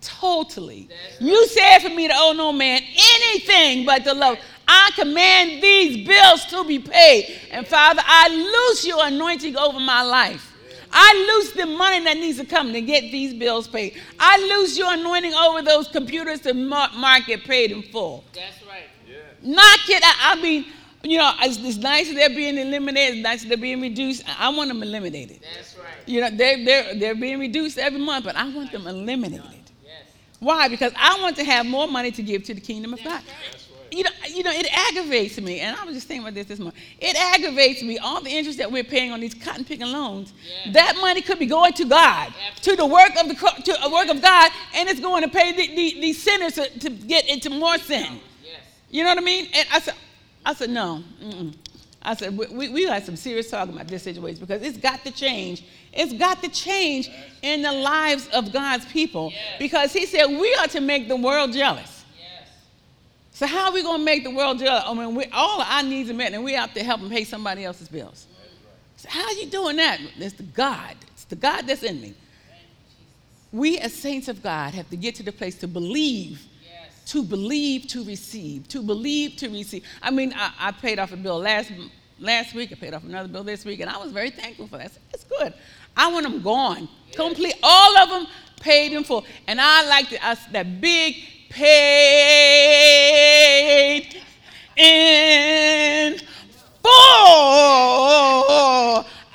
totally. 0.00 0.88
Right. 0.88 1.20
You 1.20 1.46
said 1.48 1.80
for 1.80 1.90
me 1.90 2.08
to 2.08 2.14
owe 2.16 2.32
no 2.32 2.52
man 2.52 2.82
anything 3.16 3.84
but 3.84 4.04
the 4.04 4.14
love. 4.14 4.38
I 4.66 4.90
command 4.94 5.62
these 5.62 6.06
bills 6.06 6.46
to 6.46 6.64
be 6.64 6.78
paid. 6.78 7.38
And 7.50 7.66
Father, 7.66 8.02
I 8.04 8.28
loose 8.28 8.86
your 8.86 9.04
anointing 9.04 9.56
over 9.56 9.80
my 9.80 10.02
life. 10.02 10.52
I 10.96 11.26
loose 11.28 11.52
the 11.52 11.66
money 11.66 12.04
that 12.04 12.16
needs 12.16 12.38
to 12.38 12.46
come 12.46 12.72
to 12.72 12.80
get 12.80 13.10
these 13.10 13.34
bills 13.34 13.66
paid. 13.66 14.00
I 14.18 14.38
loose 14.38 14.78
your 14.78 14.92
anointing 14.92 15.34
over 15.34 15.60
those 15.60 15.88
computers 15.88 16.40
to 16.42 16.54
mark 16.54 17.28
it 17.28 17.42
paid 17.42 17.72
in 17.72 17.82
full. 17.82 18.24
That's 18.32 18.64
right. 18.64 18.84
Yeah. 19.08 19.16
Knock 19.42 19.88
it 19.88 20.02
out. 20.04 20.14
I 20.20 20.40
mean, 20.40 20.66
you 21.02 21.18
know, 21.18 21.32
it's, 21.40 21.58
it's 21.58 21.78
nice 21.78 22.08
that 22.08 22.14
they're 22.14 22.28
being 22.28 22.56
eliminated. 22.56 23.16
It's 23.16 23.24
nice 23.24 23.42
that 23.42 23.48
they're 23.48 23.58
being 23.58 23.80
reduced. 23.80 24.22
I 24.38 24.50
want 24.50 24.68
them 24.68 24.84
eliminated. 24.84 25.40
That's 25.56 25.76
right. 25.76 25.86
You 26.06 26.20
know, 26.20 26.30
they're, 26.30 26.64
they're, 26.64 26.94
they're 26.94 27.14
being 27.16 27.40
reduced 27.40 27.76
every 27.76 27.98
month, 28.00 28.24
but 28.24 28.36
I 28.36 28.48
want 28.48 28.70
them 28.70 28.86
eliminated. 28.86 29.72
Yes. 29.82 29.92
Why? 30.38 30.68
Because 30.68 30.92
I 30.96 31.20
want 31.20 31.34
to 31.36 31.44
have 31.44 31.66
more 31.66 31.88
money 31.88 32.12
to 32.12 32.22
give 32.22 32.44
to 32.44 32.54
the 32.54 32.60
kingdom 32.60 32.94
of 32.94 33.02
God. 33.02 33.14
Right 33.14 33.63
you 33.94 34.02
know, 34.02 34.10
you 34.28 34.42
know, 34.42 34.50
it 34.52 34.66
aggravates 34.72 35.40
me, 35.40 35.60
and 35.60 35.76
I 35.76 35.84
was 35.84 35.94
just 35.94 36.08
thinking 36.08 36.24
about 36.24 36.34
this 36.34 36.46
this 36.46 36.58
morning. 36.58 36.80
It 36.98 37.16
aggravates 37.16 37.82
me 37.82 37.98
all 37.98 38.20
the 38.20 38.30
interest 38.30 38.58
that 38.58 38.70
we're 38.70 38.84
paying 38.84 39.12
on 39.12 39.20
these 39.20 39.34
cotton 39.34 39.64
picking 39.64 39.86
loans. 39.86 40.32
Yeah. 40.66 40.72
That 40.72 40.96
money 41.00 41.22
could 41.22 41.38
be 41.38 41.46
going 41.46 41.72
to 41.74 41.84
God, 41.84 42.34
to 42.62 42.76
the 42.76 42.86
work 42.86 43.10
of 43.20 43.28
the 43.28 43.34
to 43.34 43.84
a 43.84 43.90
work 43.90 44.08
of 44.08 44.20
God, 44.20 44.50
and 44.74 44.88
it's 44.88 45.00
going 45.00 45.22
to 45.22 45.28
pay 45.28 45.52
the, 45.52 45.74
the, 45.74 46.00
the 46.00 46.12
sinners 46.12 46.54
to, 46.54 46.78
to, 46.80 46.90
get 46.90 47.28
into 47.28 47.50
more 47.50 47.78
sin. 47.78 48.20
Yes. 48.42 48.60
You 48.90 49.04
know 49.04 49.10
what 49.10 49.18
I 49.18 49.22
mean? 49.22 49.48
And 49.54 49.68
I 49.72 49.80
said, 49.80 49.94
I 50.44 50.54
said 50.54 50.70
no. 50.70 51.02
Mm-mm. 51.22 51.54
I 52.02 52.14
said 52.14 52.36
we, 52.36 52.68
we 52.68 52.84
had 52.84 53.06
some 53.06 53.16
serious 53.16 53.50
talking 53.50 53.74
about 53.74 53.88
this 53.88 54.02
situation 54.02 54.40
because 54.40 54.62
it's 54.62 54.78
got 54.78 55.04
to 55.04 55.10
change. 55.10 55.64
It's 55.92 56.12
got 56.12 56.42
to 56.42 56.48
change 56.50 57.08
in 57.42 57.62
the 57.62 57.72
lives 57.72 58.28
of 58.28 58.52
God's 58.52 58.84
people 58.86 59.30
yes. 59.30 59.40
because 59.58 59.92
He 59.92 60.04
said 60.04 60.26
we 60.26 60.54
are 60.56 60.66
to 60.68 60.80
make 60.80 61.08
the 61.08 61.16
world 61.16 61.52
jealous. 61.52 61.93
So 63.34 63.48
how 63.48 63.66
are 63.66 63.72
we 63.72 63.82
going 63.82 63.98
to 63.98 64.04
make 64.04 64.22
the 64.22 64.30
world 64.30 64.60
jealous? 64.60 64.84
I 64.86 64.94
mean, 64.94 65.16
we, 65.16 65.24
all 65.32 65.60
our 65.60 65.82
needs 65.82 66.08
are 66.08 66.14
met, 66.14 66.32
and 66.32 66.44
we 66.44 66.52
have 66.52 66.72
to 66.74 66.84
help 66.84 67.00
them 67.00 67.10
pay 67.10 67.24
somebody 67.24 67.64
else's 67.64 67.88
bills. 67.88 68.28
So 68.96 69.08
how 69.10 69.24
are 69.24 69.32
you 69.32 69.46
doing 69.46 69.76
that? 69.76 70.00
It's 70.18 70.36
the 70.36 70.44
God. 70.44 70.94
It's 71.12 71.24
the 71.24 71.34
God 71.34 71.66
that's 71.66 71.82
in 71.82 72.00
me. 72.00 72.14
We 73.50 73.78
as 73.78 73.92
saints 73.92 74.28
of 74.28 74.40
God 74.40 74.72
have 74.74 74.88
to 74.90 74.96
get 74.96 75.16
to 75.16 75.24
the 75.24 75.32
place 75.32 75.56
to 75.56 75.68
believe, 75.68 76.44
yes. 76.64 77.10
to 77.10 77.24
believe 77.24 77.88
to 77.88 78.04
receive, 78.04 78.68
to 78.68 78.80
believe 78.82 79.34
to 79.36 79.48
receive. 79.48 79.84
I 80.00 80.12
mean, 80.12 80.32
I, 80.36 80.52
I, 80.60 80.70
paid 80.70 81.00
off 81.00 81.12
a 81.12 81.16
bill 81.16 81.38
last 81.40 81.72
last 82.20 82.54
week. 82.54 82.70
I 82.70 82.76
paid 82.76 82.94
off 82.94 83.02
another 83.02 83.28
bill 83.28 83.42
this 83.42 83.64
week, 83.64 83.80
and 83.80 83.90
I 83.90 83.98
was 83.98 84.12
very 84.12 84.30
thankful 84.30 84.68
for 84.68 84.78
that. 84.78 84.92
It's 85.12 85.24
good. 85.24 85.52
I 85.96 86.12
want 86.12 86.24
them 86.24 86.40
gone, 86.40 86.88
yes. 87.08 87.16
complete, 87.16 87.54
all 87.64 87.98
of 87.98 88.10
them 88.10 88.26
paid 88.60 88.92
in 88.92 89.02
full. 89.02 89.24
And 89.48 89.60
I 89.60 89.86
like 89.88 90.10
that 90.52 90.80
big 90.80 91.16
paid 91.54 91.94
in 94.76 96.18
full. 96.18 96.90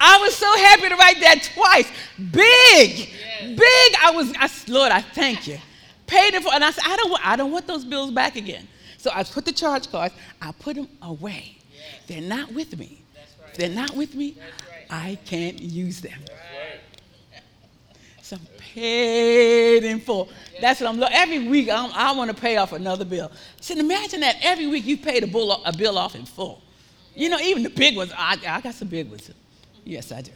I 0.01 0.17
was 0.21 0.35
so 0.35 0.53
happy 0.57 0.89
to 0.89 0.95
write 0.95 1.21
that 1.21 1.49
twice. 1.53 1.89
Big, 2.17 2.99
yes. 2.99 3.57
big. 3.57 3.95
I 4.01 4.11
was, 4.13 4.33
I, 4.37 4.49
Lord, 4.71 4.91
I 4.91 5.01
thank 5.01 5.47
you. 5.47 5.57
Paid 6.07 6.33
in 6.33 6.41
full. 6.41 6.51
And 6.51 6.63
I 6.63 6.71
said, 6.71 6.83
I 6.85 6.97
don't, 6.97 7.09
want, 7.11 7.25
I 7.25 7.35
don't 7.37 7.51
want 7.51 7.67
those 7.67 7.85
bills 7.85 8.11
back 8.11 8.35
again. 8.35 8.67
So 8.97 9.09
I 9.13 9.23
put 9.23 9.45
the 9.45 9.53
charge 9.53 9.89
cards, 9.89 10.13
I 10.41 10.51
put 10.51 10.75
them 10.75 10.89
away. 11.01 11.55
Yes. 11.71 12.01
They're 12.07 12.21
not 12.21 12.51
with 12.51 12.77
me. 12.77 13.01
Right. 13.15 13.55
They're 13.55 13.69
not 13.69 13.95
with 13.95 14.13
me. 14.13 14.35
Right. 14.37 14.85
I 14.89 15.17
can't 15.23 15.61
use 15.61 16.01
them. 16.01 16.19
So 18.29 18.37
paid 18.59 19.83
in 19.83 19.99
full. 19.99 20.29
That's 20.61 20.79
what 20.79 20.87
I'm 20.87 20.99
looking. 20.99 21.15
Every 21.15 21.47
week 21.47 21.67
I'm, 21.67 21.91
i 21.95 22.11
want 22.11 22.29
to 22.29 22.39
pay 22.39 22.57
off 22.57 22.73
another 22.73 23.03
bill. 23.03 23.31
So 23.59 23.73
imagine 23.73 24.19
that 24.19 24.35
every 24.43 24.67
week 24.67 24.85
you 24.85 24.97
paid 24.97 25.23
a, 25.23 25.27
bill, 25.27 25.51
a 25.65 25.75
bill 25.75 25.97
off 25.97 26.13
in 26.13 26.25
full. 26.25 26.61
You 27.15 27.29
know, 27.29 27.39
even 27.39 27.63
the 27.63 27.71
big 27.71 27.97
ones. 27.97 28.13
I, 28.15 28.37
I 28.47 28.61
got 28.61 28.75
some 28.75 28.87
big 28.87 29.09
ones. 29.09 29.31
Yes, 29.83 30.11
I 30.11 30.21
do. 30.21 30.31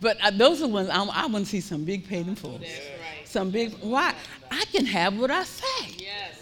But 0.00 0.16
uh, 0.24 0.30
those 0.30 0.62
are 0.62 0.66
ones 0.66 0.88
I, 0.88 1.04
I 1.04 1.26
want 1.26 1.44
to 1.44 1.50
see 1.50 1.60
some 1.60 1.84
big 1.84 2.08
paid 2.08 2.26
in 2.26 2.36
full. 2.36 2.56
That's 2.56 2.70
right. 2.70 3.28
Some 3.28 3.50
big. 3.50 3.74
Why? 3.82 4.14
I 4.50 4.64
can 4.72 4.86
have 4.86 5.18
what 5.18 5.30
I 5.30 5.44
say. 5.44 5.88
Yes. 5.98 6.40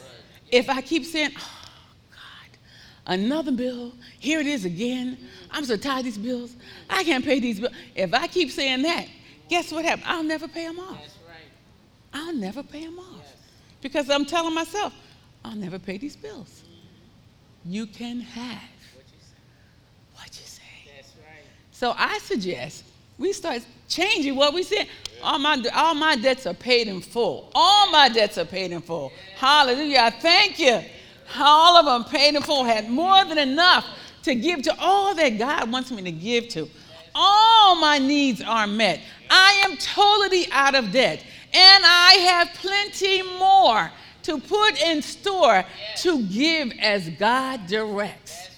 If 0.48 0.70
I 0.70 0.80
keep 0.80 1.04
saying, 1.06 1.30
oh, 1.36 1.64
God, 2.12 2.58
another 3.06 3.50
bill, 3.50 3.94
here 4.20 4.38
it 4.38 4.46
is 4.46 4.64
again. 4.64 5.18
I'm 5.50 5.64
so 5.64 5.76
tired 5.76 5.98
of 5.98 6.04
these 6.04 6.18
bills. 6.18 6.54
I 6.88 7.02
can't 7.02 7.24
pay 7.24 7.40
these 7.40 7.58
bills. 7.58 7.74
If 7.96 8.14
I 8.14 8.28
keep 8.28 8.52
saying 8.52 8.82
that, 8.82 9.08
guess 9.48 9.72
what 9.72 9.84
happened? 9.84 10.06
I'll 10.06 10.22
never 10.22 10.48
pay 10.48 10.66
them 10.66 10.78
off. 10.78 11.00
That's 11.00 11.18
right. 11.28 11.36
I'll 12.12 12.34
never 12.34 12.62
pay 12.62 12.84
them 12.84 12.98
off. 12.98 13.20
Yes. 13.22 13.36
Because 13.80 14.10
I'm 14.10 14.24
telling 14.24 14.54
myself, 14.54 14.92
I'll 15.44 15.56
never 15.56 15.78
pay 15.78 15.98
these 15.98 16.16
bills. 16.16 16.62
You 17.64 17.86
can 17.86 18.20
have 18.20 18.60
What 18.94 19.04
you 19.06 19.20
say. 19.20 20.14
what 20.14 20.26
you 20.28 20.46
say. 20.46 20.62
That's 20.96 21.12
right. 21.18 21.44
So 21.72 21.94
I 21.96 22.18
suggest 22.18 22.84
we 23.18 23.32
start 23.32 23.64
changing 23.88 24.36
what 24.36 24.54
we 24.54 24.62
say. 24.62 24.88
All 25.22 25.38
my, 25.38 25.62
all 25.74 25.94
my 25.94 26.16
debts 26.16 26.46
are 26.46 26.54
paid 26.54 26.88
in 26.88 27.00
full. 27.00 27.50
All 27.54 27.90
my 27.90 28.08
debts 28.08 28.36
are 28.38 28.44
paid 28.44 28.72
in 28.72 28.82
full. 28.82 29.12
Hallelujah. 29.36 30.00
I 30.02 30.10
thank 30.10 30.58
you. 30.58 30.80
All 31.38 31.76
of 31.76 31.86
them 31.86 32.04
paid 32.10 32.34
in 32.34 32.42
full. 32.42 32.64
Had 32.64 32.90
more 32.90 33.24
than 33.24 33.38
enough 33.38 33.86
to 34.24 34.34
give 34.34 34.62
to 34.62 34.74
all 34.78 35.14
that 35.14 35.38
God 35.38 35.70
wants 35.70 35.90
me 35.90 36.02
to 36.02 36.12
give 36.12 36.48
to. 36.48 36.68
All 37.14 37.76
my 37.76 37.99
needs 37.99 38.42
are 38.42 38.66
met. 38.66 39.00
I 39.30 39.62
am 39.64 39.76
totally 39.76 40.50
out 40.50 40.75
of 40.75 40.92
debt. 40.92 41.25
And 41.52 41.85
I 41.87 42.14
have 42.28 42.49
plenty 42.54 43.23
more 43.38 43.90
to 44.25 44.38
put 44.40 44.80
in 44.83 45.02
store 45.02 45.64
to 45.99 46.23
give 46.26 46.73
as 46.80 47.09
God 47.11 47.66
directs. 47.66 48.50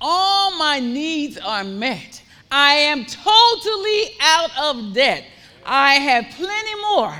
All 0.00 0.56
my 0.56 0.80
needs 0.80 1.38
are 1.38 1.64
met. 1.64 2.22
I 2.50 2.74
am 2.74 3.04
totally 3.04 4.16
out 4.20 4.50
of 4.58 4.94
debt. 4.94 5.24
I 5.66 5.94
have 5.94 6.26
plenty 6.36 6.80
more 6.82 7.14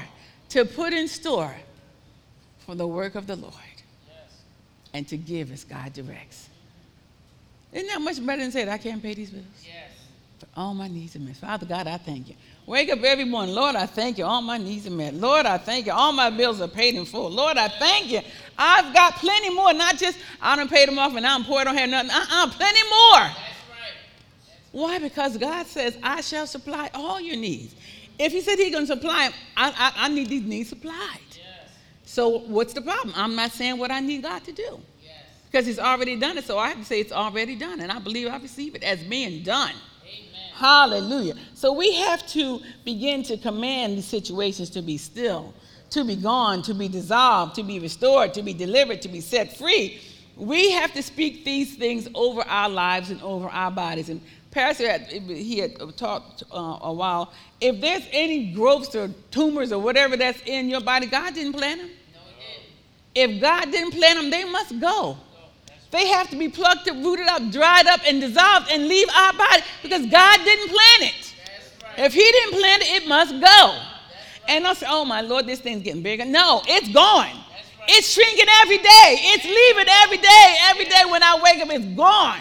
to 0.51 0.65
put 0.65 0.93
in 0.93 1.09
store 1.09 1.55
for 2.61 2.75
the 2.75 2.87
work 2.87 3.15
of 3.15 3.27
the 3.27 3.37
Lord 3.37 3.55
and 4.93 5.07
to 5.09 5.17
give 5.17 5.51
as 5.53 5.65
God 5.65 5.93
directs. 5.93 6.49
Isn't 7.73 7.89
that 7.89 8.01
much 8.01 8.25
better 8.25 8.43
than 8.43 8.53
saying, 8.53 8.69
I 8.69 8.79
can't 8.79 9.03
pay 9.03 9.15
these 9.15 9.31
bills? 9.31 9.45
All 10.57 10.73
my 10.73 10.87
needs 10.87 11.17
are 11.17 11.21
met. 11.21 11.37
Father 11.37 11.67
God, 11.67 11.89
I 11.89 11.97
thank 11.97 12.29
you. 12.29 12.37
Wake 12.67 12.89
up 12.91 13.03
every 13.03 13.25
morning. 13.25 13.55
Lord, 13.55 13.75
I 13.75 13.87
thank 13.87 14.19
you. 14.19 14.25
All 14.25 14.41
my 14.41 14.57
needs 14.57 14.87
are 14.87 14.91
met. 14.91 15.15
Lord, 15.15 15.47
I 15.47 15.59
thank 15.59 15.87
you. 15.87 15.93
All 15.93 16.13
my 16.13 16.31
bills 16.31 16.61
are 16.61 16.69
paid 16.69 16.95
in 16.95 17.05
full. 17.05 17.29
Lord, 17.29 17.57
I 17.57 17.69
thank 17.69 18.11
you. 18.11 18.21
I've 18.57 18.95
got 18.95 19.15
plenty 19.15 19.51
more. 19.51 19.73
Not 19.73 19.99
just 19.99 20.17
I 20.41 20.55
don't 20.55 20.71
pay 20.71 20.87
them 20.87 20.99
off 20.99 21.15
and 21.17 21.27
I'm 21.27 21.45
poor, 21.45 21.61
I 21.61 21.65
don't 21.65 21.77
have 21.77 21.91
nothing. 21.91 22.11
Uh-uh, 22.11 22.51
plenty 22.51 22.83
more. 22.89 23.19
That's 23.19 23.37
right. 23.37 23.93
Why? 24.71 24.99
Because 25.01 25.37
God 25.37 25.67
says, 25.67 25.99
I 26.03 26.21
shall 26.21 26.47
supply 26.47 26.89
all 26.95 27.21
your 27.21 27.37
needs. 27.37 27.75
If 28.19 28.31
He 28.31 28.41
said 28.41 28.57
He's 28.57 28.73
going 28.73 28.87
to 28.87 28.93
supply 28.95 29.29
them, 29.29 29.39
I, 29.57 29.71
I, 29.77 30.07
I 30.07 30.09
need 30.09 30.29
these 30.29 30.45
needs 30.45 30.69
supplied. 30.69 31.19
Yes. 31.31 31.43
So 32.05 32.29
what's 32.39 32.75
the 32.75 32.81
problem? 32.83 33.13
I'm 33.17 33.35
not 33.35 33.51
saying 33.51 33.77
what 33.77 33.91
I 33.91 33.99
need 33.99 34.23
God 34.23 34.45
to 34.45 34.53
do 34.53 34.81
Yes. 35.03 35.15
because 35.51 35.67
He's 35.67 35.81
already 35.81 36.15
done 36.15 36.39
it. 36.39 36.45
So 36.45 36.59
I 36.59 36.69
have 36.69 36.79
to 36.79 36.85
say 36.85 37.01
it's 37.01 37.13
already 37.13 37.57
done. 37.57 37.81
And 37.81 37.91
I 37.91 37.99
believe 37.99 38.29
I 38.29 38.37
receive 38.39 38.77
it 38.77 38.85
as 38.85 39.03
being 39.03 39.43
done. 39.43 39.73
Hallelujah. 40.55 41.35
So 41.55 41.73
we 41.73 41.95
have 41.97 42.25
to 42.29 42.61
begin 42.85 43.25
to 43.25 43.37
command 43.37 43.97
these 43.97 44.07
situations 44.07 44.71
to 44.71 44.83
be 44.83 44.97
still, 44.97 45.53
to 45.91 46.05
be 46.05 46.15
gone, 46.15 46.63
to 46.63 46.75
be 46.75 46.87
dissolved, 46.87 47.57
to 47.57 47.65
be 47.65 47.81
restored, 47.81 48.33
to 48.35 48.43
be 48.43 48.55
delivered, 48.55 49.03
to 49.03 49.09
be 49.09 49.21
set 49.21 49.57
free. 49.57 50.01
We 50.37 50.71
have 50.71 50.93
to 50.95 51.03
speak 51.03 51.45
these 51.45 51.75
things 51.75 52.09
over 52.15 52.43
our 52.43 52.69
lives 52.69 53.11
and 53.11 53.21
over 53.21 53.49
our 53.49 53.73
bodies. 53.73 54.09
And 54.11 54.21
Pastor 54.53 54.89
had, 54.89 55.09
he 55.09 55.59
had 55.59 55.77
talked 55.97 56.45
uh, 56.53 56.79
a 56.83 56.93
while. 56.93 57.33
If 57.61 57.81
there's 57.81 58.07
any 58.13 58.53
growths 58.53 58.95
or 58.95 59.09
tumors 59.33 59.73
or 59.73 59.81
whatever 59.81 60.17
that's 60.17 60.41
in 60.47 60.69
your 60.69 60.83
body, 60.83 61.07
God 61.07 61.35
didn't 61.35 61.55
plant 61.55 61.81
them. 61.81 61.91
No, 62.13 62.21
he 63.15 63.25
didn't. 63.25 63.35
If 63.37 63.41
God 63.41 63.73
didn't 63.73 63.91
plant 63.91 64.21
them, 64.21 64.31
they 64.31 64.45
must 64.45 64.79
go. 64.79 65.19
They 65.95 66.09
have 66.09 66.29
to 66.31 66.37
be 66.37 66.49
plucked 66.49 66.89
up, 66.89 66.97
rooted 66.97 67.29
up, 67.29 67.53
dried 67.53 67.87
up, 67.87 68.01
and 68.05 68.21
dissolved 68.21 68.69
and 68.69 68.89
leave 68.89 69.07
our 69.17 69.33
body 69.33 69.63
because 69.81 70.05
God 70.07 70.41
didn't 70.45 70.69
plant 70.69 71.15
it. 71.15 71.35
If 71.99 72.13
He 72.13 72.21
didn't 72.21 72.59
plant 72.59 72.83
it, 72.83 73.03
it 73.03 73.09
must 73.09 73.41
go. 73.41 73.79
And 74.49 74.67
I 74.67 74.73
say, 74.75 74.87
oh 74.89 75.05
my 75.05 75.21
Lord, 75.21 75.47
this 75.47 75.61
thing's 75.61 75.85
getting 75.85 76.03
bigger. 76.03 76.25
No, 76.25 76.63
it's 76.67 76.89
going. 76.89 77.37
It's 77.87 78.13
shrinking 78.13 78.47
every 78.63 78.79
day. 78.79 79.19
It's 79.35 79.45
leaving 79.45 79.87
every 80.03 80.17
day. 80.17 80.57
Every 80.63 80.85
day 80.87 81.03
when 81.09 81.23
I 81.23 81.39
wake 81.41 81.63
up, 81.63 81.69
it's 81.71 81.97
gone. 81.97 82.41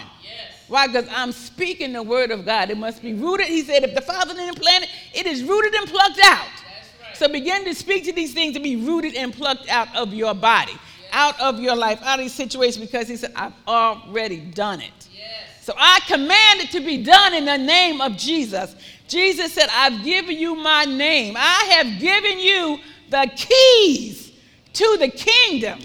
Why? 0.68 0.88
Because 0.88 1.08
I'm 1.12 1.32
speaking 1.32 1.94
the 1.94 2.02
word 2.02 2.32
of 2.32 2.46
God. 2.46 2.72
It 2.72 2.78
must 2.80 3.04
be 3.04 3.14
rooted. 3.14 3.46
He 3.46 3.62
said, 3.62 3.84
if 3.84 3.94
the 3.94 4.02
Father 4.02 4.34
didn't 4.34 4.60
plant 4.60 4.86
it, 4.86 4.90
it 5.14 5.28
is 5.28 5.44
rooted 5.44 5.76
and 5.76 5.88
plucked 5.88 6.20
out. 6.24 6.48
So 7.14 7.28
begin 7.28 7.66
to 7.66 7.76
speak 7.76 8.06
to 8.06 8.14
these 8.14 8.34
things 8.34 8.56
to 8.56 8.60
be 8.60 8.78
rooted 8.78 9.14
and 9.14 9.32
plucked 9.32 9.70
out 9.70 9.96
of 9.96 10.12
your 10.12 10.34
body, 10.34 10.74
out 11.14 11.40
of 11.40 11.60
your 11.60 11.76
life, 11.76 12.02
out 12.04 12.20
of 12.20 12.26
these 12.26 12.34
situations, 12.34 12.86
because 12.86 13.08
he 13.08 13.16
said, 13.16 13.32
I've 13.36 13.54
already 13.68 14.40
done 14.40 14.82
it. 14.82 14.92
Yes. 15.16 15.64
So 15.66 15.74
I 15.78 16.00
command 16.08 16.60
it 16.62 16.72
to 16.72 16.82
be 16.82 17.04
done 17.04 17.34
in 17.34 17.46
the 17.46 17.58
name 17.58 18.02
of 18.02 18.18
Jesus. 18.18 18.76
Jesus 19.08 19.54
said, 19.54 19.70
I've 19.72 20.04
given 20.04 20.36
you 20.36 20.56
my 20.56 20.84
name. 20.86 21.36
I 21.38 21.78
have 21.78 22.00
given 22.00 22.40
you 22.40 22.80
the 23.10 23.32
keys 23.36 24.34
to 24.74 24.98
the 25.00 25.08
kingdom. 25.08 25.80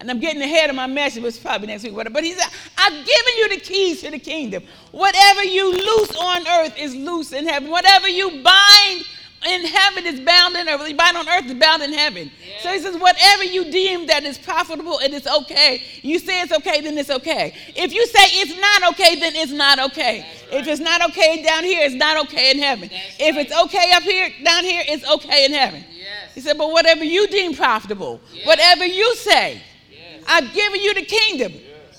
And 0.00 0.10
I'm 0.10 0.20
getting 0.20 0.42
ahead 0.42 0.68
of 0.68 0.76
my 0.76 0.86
message, 0.86 1.22
which 1.22 1.36
is 1.36 1.40
probably 1.40 1.68
next 1.68 1.84
week, 1.84 1.94
whatever. 1.94 2.12
But 2.12 2.24
he 2.24 2.32
said, 2.32 2.50
I've 2.76 2.92
given 2.92 3.34
you 3.38 3.48
the 3.50 3.60
keys 3.60 4.02
to 4.02 4.10
the 4.10 4.18
kingdom. 4.18 4.64
Whatever 4.90 5.44
you 5.44 5.72
loose 5.72 6.16
on 6.16 6.46
earth 6.46 6.76
is 6.76 6.94
loose 6.94 7.32
in 7.32 7.46
heaven. 7.46 7.70
Whatever 7.70 8.08
you 8.08 8.42
bind 8.42 9.04
in 9.46 9.66
heaven 9.66 10.06
is 10.06 10.20
bound 10.20 10.56
in 10.56 10.68
earth. 10.68 10.96
Bind 10.96 11.16
on 11.16 11.28
earth 11.28 11.46
is 11.46 11.54
bound 11.54 11.82
in 11.82 11.92
heaven. 11.92 12.30
So 12.62 12.70
he 12.72 12.78
says, 12.78 12.96
whatever 12.96 13.44
you 13.44 13.70
deem 13.70 14.06
that 14.06 14.24
is 14.24 14.38
profitable 14.38 14.98
and 15.00 15.12
it's 15.12 15.26
okay, 15.26 15.82
you 16.02 16.18
say 16.18 16.40
it's 16.42 16.52
okay, 16.52 16.80
then 16.80 16.96
it's 16.96 17.10
okay. 17.10 17.54
If 17.76 17.92
you 17.92 18.06
say 18.06 18.24
it's 18.40 18.58
not 18.60 18.92
okay, 18.92 19.18
then 19.20 19.36
it's 19.36 19.52
not 19.52 19.78
okay. 19.90 20.26
If 20.50 20.66
it's 20.66 20.80
not 20.80 21.04
okay 21.10 21.42
down 21.42 21.64
here, 21.64 21.84
it's 21.84 21.94
not 21.94 22.26
okay 22.26 22.50
in 22.52 22.58
heaven. 22.58 22.88
That's 22.88 23.16
if 23.18 23.36
right. 23.36 23.46
it's 23.46 23.62
okay 23.64 23.92
up 23.92 24.02
here, 24.02 24.30
down 24.44 24.64
here, 24.64 24.82
it's 24.86 25.08
okay 25.08 25.44
in 25.44 25.52
heaven. 25.52 25.84
Yes. 25.94 26.34
He 26.34 26.40
said, 26.40 26.56
but 26.58 26.70
whatever 26.70 27.04
you 27.04 27.26
deem 27.28 27.54
profitable, 27.54 28.20
Yes. 28.32 28.46
whatever 28.46 28.84
you 28.86 29.14
say, 29.16 29.60
Yes. 29.90 30.24
I've 30.26 30.52
given 30.54 30.80
you 30.80 30.94
the 30.94 31.04
kingdom. 31.04 31.52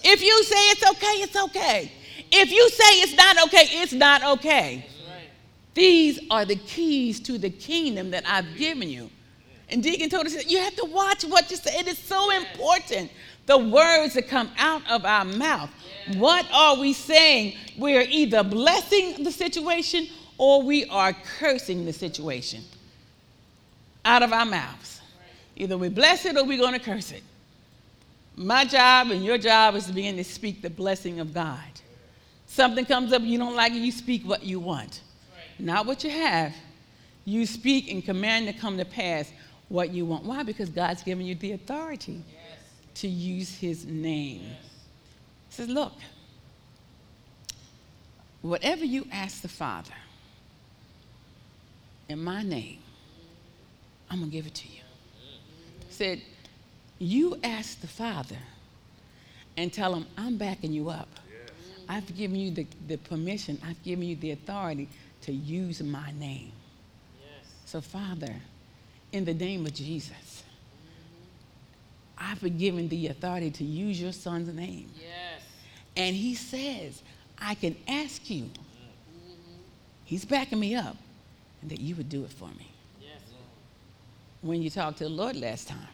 If 0.04 0.22
you 0.22 0.44
say 0.44 0.56
it's 0.72 0.90
okay, 0.92 1.16
it's 1.24 1.36
okay. 1.36 1.92
If 2.32 2.52
you 2.52 2.70
say 2.70 3.02
it's 3.02 3.16
not 3.16 3.46
okay, 3.48 3.68
it's 3.82 3.94
not 3.94 4.24
okay. 4.40 4.86
These 5.76 6.20
are 6.32 6.46
the 6.46 6.56
keys 6.56 7.20
to 7.20 7.38
the 7.38 7.50
kingdom 7.50 8.10
that 8.12 8.24
I've 8.26 8.58
given 8.58 8.90
you. 8.90 9.12
And 9.70 9.84
Deacon 9.84 10.10
told 10.10 10.26
us, 10.26 10.46
you 10.46 10.58
have 10.60 10.76
to 10.78 10.86
watch 10.86 11.24
what 11.26 11.52
you 11.52 11.58
say. 11.58 11.78
It 11.78 11.88
is 11.88 11.98
so 11.98 12.32
important. 12.32 13.12
The 13.46 13.58
words 13.58 14.14
that 14.14 14.28
come 14.28 14.50
out 14.58 14.82
of 14.90 15.06
our 15.06 15.26
mouth. 15.26 15.70
What 16.16 16.48
are 16.54 16.80
we 16.80 16.94
saying? 16.94 17.58
We 17.78 17.98
are 17.98 18.06
either 18.08 18.42
blessing 18.44 19.24
the 19.24 19.32
situation 19.32 20.08
or 20.38 20.64
we 20.64 20.86
are 20.86 21.14
cursing 21.40 21.86
the 21.86 21.94
situation 21.94 22.64
out 24.06 24.24
of 24.24 24.32
our 24.32 24.46
mouths. 24.46 25.02
Either 25.58 25.78
we 25.78 25.90
bless 25.90 26.26
it 26.26 26.38
or 26.38 26.46
we're 26.46 26.58
going 26.58 26.74
to 26.74 26.80
curse 26.80 27.12
it. 27.12 27.24
My 28.38 28.66
job 28.66 29.12
and 29.12 29.26
your 29.26 29.38
job 29.38 29.76
is 29.76 29.88
to 29.88 29.94
begin 29.94 30.16
to 30.18 30.24
speak 30.24 30.62
the 30.62 30.70
blessing 30.70 31.20
of 31.20 31.34
God. 31.34 31.60
Something 32.46 32.86
comes 32.86 33.12
up, 33.12 33.24
you 33.24 33.38
don't 33.38 33.56
like 33.56 33.74
it, 33.74 33.78
you 33.78 33.92
speak 33.92 34.24
what 34.24 34.44
you 34.44 34.60
want 34.60 35.02
not 35.60 35.86
what 35.86 36.04
you 36.04 36.10
have. 36.10 36.54
You 37.26 37.46
speak 37.46 37.90
and 37.92 38.04
command 38.04 38.48
to 38.48 38.54
come 38.54 38.78
to 38.78 38.86
pass 38.86 39.32
what 39.70 39.90
you 39.92 40.06
want. 40.06 40.24
Why? 40.26 40.44
Because 40.44 40.70
God's 40.70 41.02
given 41.04 41.26
you 41.26 41.36
the 41.36 41.54
authority 41.54 42.22
Yes. 42.32 42.60
to 42.96 43.08
use 43.08 43.58
His 43.58 43.86
name. 43.86 44.42
He 44.42 44.50
says, 45.50 45.70
Look, 45.70 45.94
whatever 48.42 48.86
you 48.86 49.08
ask 49.12 49.42
the 49.42 49.48
Father 49.48 49.94
in 52.10 52.24
my 52.24 52.44
name, 52.44 52.80
I'm 54.10 54.20
going 54.20 54.30
to 54.30 54.38
give 54.38 54.46
it 54.46 54.54
to 54.56 54.68
you. 54.68 54.82
He 55.88 55.94
said, 55.94 56.22
You 57.00 57.40
ask 57.44 57.82
the 57.82 57.88
Father 57.88 58.38
and 59.58 59.74
tell 59.74 59.96
him, 59.96 60.06
I'm 60.18 60.38
backing 60.38 60.74
you 60.74 60.90
up. 60.90 61.08
I've 61.88 62.16
given 62.16 62.38
you 62.40 62.52
the, 62.52 62.68
the 62.88 62.98
permission, 62.98 63.60
I've 63.66 63.82
given 63.84 64.06
you 64.08 64.16
the 64.16 64.32
authority 64.32 64.90
to 65.26 65.34
use 65.34 65.82
my 65.82 66.12
name. 66.20 66.52
Yes. 67.20 67.52
So, 67.66 67.82
Father, 67.82 68.34
in 69.12 69.26
the 69.26 69.34
name 69.34 69.66
of 69.66 69.74
Jesus, 69.74 70.44
I've 72.16 72.40
been 72.42 72.58
given 72.58 72.88
the 72.88 73.08
authority 73.08 73.50
to 73.50 73.64
use 73.64 74.00
your 74.00 74.12
son's 74.12 74.54
name. 74.54 74.90
Yes. 74.96 75.42
And 75.98 76.16
he 76.16 76.36
says, 76.36 77.02
I 77.40 77.56
can 77.56 77.76
ask 77.88 78.30
you, 78.30 78.44
mm-hmm. 78.44 79.60
he's 80.06 80.26
backing 80.26 80.60
me 80.60 80.76
up, 80.76 80.96
and 81.62 81.72
that 81.72 81.80
you 81.80 81.96
would 81.96 82.10
do 82.10 82.24
it 82.24 82.32
for 82.32 82.50
me. 82.50 82.68
Yes. 83.02 83.20
when 84.42 84.62
you 84.62 84.70
talked 84.70 85.00
to 85.00 85.06
the 85.06 85.10
Lord 85.10 85.36
last 85.36 85.68
time. 85.68 85.88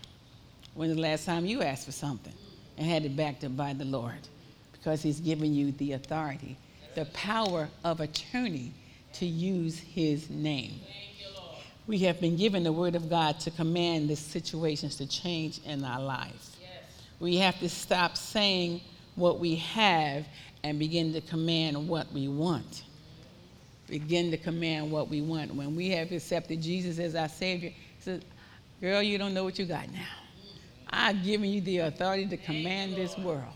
When 0.73 0.89
was 0.89 0.97
the 0.97 1.01
last 1.01 1.25
time 1.25 1.45
you 1.45 1.61
asked 1.61 1.85
for 1.85 1.91
something 1.93 2.33
and 2.77 2.85
had 2.85 3.05
it 3.05 3.15
backed 3.15 3.45
up 3.45 3.55
by 3.55 3.73
the 3.73 3.85
Lord? 3.85 4.27
Because 4.73 5.01
He's 5.01 5.21
given 5.21 5.53
you 5.53 5.71
the 5.73 5.93
authority, 5.93 6.57
the 6.95 7.05
power 7.05 7.69
of 7.83 8.01
attorney 8.01 8.73
to 9.13 9.25
use 9.25 9.77
His 9.79 10.29
name. 10.29 10.79
We 11.87 11.99
have 11.99 12.21
been 12.21 12.37
given 12.37 12.63
the 12.63 12.71
Word 12.71 12.95
of 12.95 13.09
God 13.09 13.39
to 13.41 13.51
command 13.51 14.09
the 14.09 14.15
situations 14.15 14.95
to 14.97 15.07
change 15.07 15.59
in 15.65 15.83
our 15.83 16.01
lives. 16.01 16.55
We 17.19 17.37
have 17.37 17.59
to 17.59 17.69
stop 17.69 18.17
saying 18.17 18.81
what 19.15 19.39
we 19.39 19.55
have 19.57 20.25
and 20.63 20.79
begin 20.79 21.13
to 21.13 21.21
command 21.21 21.87
what 21.87 22.11
we 22.11 22.27
want. 22.27 22.83
Begin 23.87 24.31
to 24.31 24.37
command 24.37 24.91
what 24.91 25.09
we 25.09 25.21
want. 25.21 25.53
When 25.53 25.75
we 25.75 25.89
have 25.89 26.11
accepted 26.11 26.61
Jesus 26.61 26.97
as 26.99 27.15
our 27.15 27.27
Savior, 27.27 27.69
He 27.69 28.01
says, 28.01 28.21
Girl, 28.79 29.01
you 29.01 29.17
don't 29.17 29.33
know 29.33 29.43
what 29.43 29.59
you 29.59 29.65
got 29.65 29.91
now. 29.91 30.07
I've 30.89 31.23
given 31.23 31.49
you 31.49 31.61
the 31.61 31.79
authority 31.79 32.25
to 32.27 32.37
command 32.37 32.95
this 32.95 33.17
world. 33.17 33.53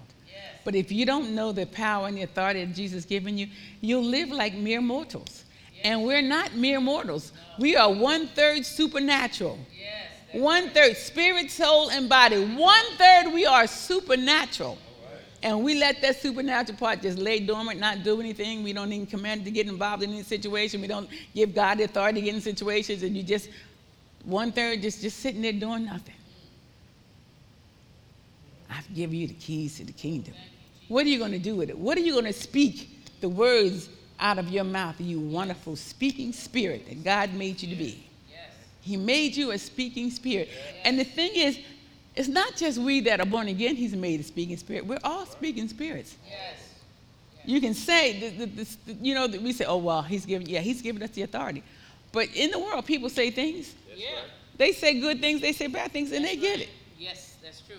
But 0.64 0.76
if 0.76 0.92
you 0.92 1.06
don't 1.06 1.36
know 1.36 1.52
the 1.52 1.68
power 1.68 2.08
and 2.08 2.18
the 2.18 2.24
authority 2.24 2.66
that 2.66 2.74
Jesus 2.76 2.96
has 2.96 3.06
given 3.06 3.38
you, 3.38 3.48
you'll 3.82 4.04
live 4.04 4.30
like 4.30 4.56
mere 4.56 4.82
mortals. 4.82 5.45
And 5.86 6.04
we're 6.04 6.24
not 6.24 6.56
mere 6.56 6.82
mortals. 6.82 7.32
We 7.60 7.76
are 7.76 7.94
one 7.94 8.26
third 8.30 8.66
supernatural. 8.66 9.60
One 10.34 10.72
third 10.72 10.98
spirit, 10.98 11.52
soul, 11.52 11.92
and 11.92 12.10
body. 12.10 12.44
One 12.44 12.86
third 12.98 13.32
we 13.32 13.46
are 13.46 13.68
supernatural. 13.68 14.80
And 15.44 15.64
we 15.64 15.76
let 15.76 16.02
that 16.02 16.20
supernatural 16.20 16.80
part 16.80 17.04
just 17.04 17.20
lay 17.20 17.40
dormant, 17.40 17.80
not 17.80 18.04
do 18.04 18.20
anything. 18.20 18.64
We 18.64 18.74
don't 18.74 18.92
even 18.92 19.06
command 19.06 19.46
to 19.46 19.52
get 19.52 19.68
involved 19.68 20.02
in 20.02 20.10
any 20.10 20.24
situation. 20.24 20.82
We 20.82 20.88
don't 20.88 21.08
give 21.36 21.54
God 21.54 21.78
the 21.78 21.84
authority 21.84 22.22
to 22.22 22.26
get 22.26 22.34
in 22.34 22.42
situations, 22.42 23.04
and 23.04 23.16
you 23.16 23.22
just 23.22 23.50
one 24.24 24.52
third 24.52 24.82
just, 24.82 25.04
just 25.04 25.20
sitting 25.20 25.44
there 25.44 25.54
doing 25.54 25.86
nothing. 25.86 26.16
I've 28.72 28.92
given 28.96 29.18
you 29.18 29.28
the 29.28 29.36
keys 29.36 29.78
to 29.78 29.86
the 29.86 29.94
kingdom. 29.94 30.34
What 30.88 31.06
are 31.06 31.10
you 31.10 31.20
going 31.20 31.34
to 31.34 31.40
do 31.40 31.56
with 31.56 31.70
it? 31.70 31.78
What 31.78 31.96
are 31.96 32.02
you 32.02 32.14
going 32.14 32.26
to 32.26 32.34
speak 32.34 32.90
the 33.22 33.30
words 33.30 33.88
out 34.20 34.38
of 34.38 34.50
your 34.50 34.64
mouth, 34.64 35.00
you 35.00 35.20
wonderful 35.20 35.76
speaking 35.76 36.32
spirit 36.34 36.88
that 36.88 37.04
God 37.04 37.34
made 37.34 37.62
you 37.62 37.70
to 37.70 37.76
be? 37.76 38.08
He 38.82 38.98
made 38.98 39.36
you 39.36 39.52
a 39.52 39.58
speaking 39.58 40.12
spirit. 40.12 40.50
And 40.84 41.00
the 41.00 41.04
thing 41.04 41.32
is, 41.34 41.60
it's 42.16 42.28
not 42.28 42.56
just 42.56 42.78
we 42.78 43.02
that 43.02 43.20
are 43.20 43.26
born 43.26 43.48
again, 43.48 43.76
He's 43.76 43.96
made 43.96 44.20
a 44.20 44.24
speaking 44.24 44.58
spirit. 44.58 44.86
We're 44.86 45.00
all 45.04 45.26
speaking 45.26 45.68
spirits. 45.68 46.16
You 47.44 47.60
can 47.62 47.74
say, 47.74 48.30
the, 48.30 48.46
the, 48.46 48.78
the, 48.86 48.94
you 49.02 49.14
know, 49.14 49.28
we 49.28 49.54
say, 49.54 49.66
oh, 49.66 49.78
well, 49.78 50.02
He's 50.02 50.26
given, 50.26 50.48
yeah, 50.48 50.62
He's 50.62 50.82
given 50.82 51.02
us 51.02 51.10
the 51.12 51.24
authority. 51.24 51.64
But 52.12 52.30
in 52.36 52.52
the 52.52 52.60
world, 52.60 52.86
people 52.86 53.10
say 53.10 53.32
things. 53.32 53.74
Yeah. 53.96 54.08
They 54.58 54.72
say 54.72 55.00
good 55.00 55.20
things, 55.20 55.42
they 55.42 55.52
say 55.52 55.68
bad 55.68 55.92
things, 55.92 56.12
and 56.12 56.24
they 56.24 56.38
get 56.38 56.62
it. 56.62 56.70
Yes, 56.98 57.38
that's 57.44 57.62
true. 57.62 57.76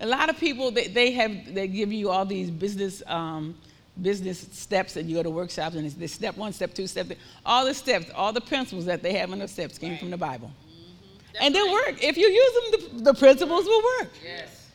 A 0.00 0.06
lot 0.06 0.28
of 0.28 0.38
people 0.38 0.70
they, 0.70 0.88
they 0.88 1.10
have 1.12 1.54
they 1.54 1.66
give 1.66 1.92
you 1.92 2.10
all 2.10 2.24
these 2.24 2.50
business 2.50 3.02
um, 3.06 3.56
business 4.00 4.46
steps 4.52 4.96
and 4.96 5.08
you 5.08 5.16
go 5.16 5.22
to 5.22 5.30
workshops 5.30 5.76
and 5.76 5.86
it's 5.86 5.94
this 5.94 6.12
step 6.12 6.36
one, 6.36 6.52
step 6.52 6.74
two, 6.74 6.86
step 6.86 7.06
three, 7.06 7.16
all 7.44 7.64
the 7.64 7.74
steps, 7.74 8.10
all 8.14 8.32
the 8.32 8.40
principles 8.40 8.84
that 8.84 9.02
they 9.02 9.12
have 9.14 9.32
in 9.32 9.38
those 9.38 9.50
steps 9.50 9.78
came 9.78 9.98
from 9.98 10.10
the 10.10 10.16
Bible. 10.16 10.50
Mm-hmm. 10.50 11.36
and 11.40 11.54
they 11.54 11.60
right. 11.60 11.72
work. 11.72 12.02
If 12.02 12.16
you 12.16 12.28
use 12.28 12.80
them, 12.80 12.98
the, 12.98 13.12
the 13.12 13.18
principles 13.18 13.64
will 13.64 13.82
work. 14.00 14.10
Yes. 14.22 14.70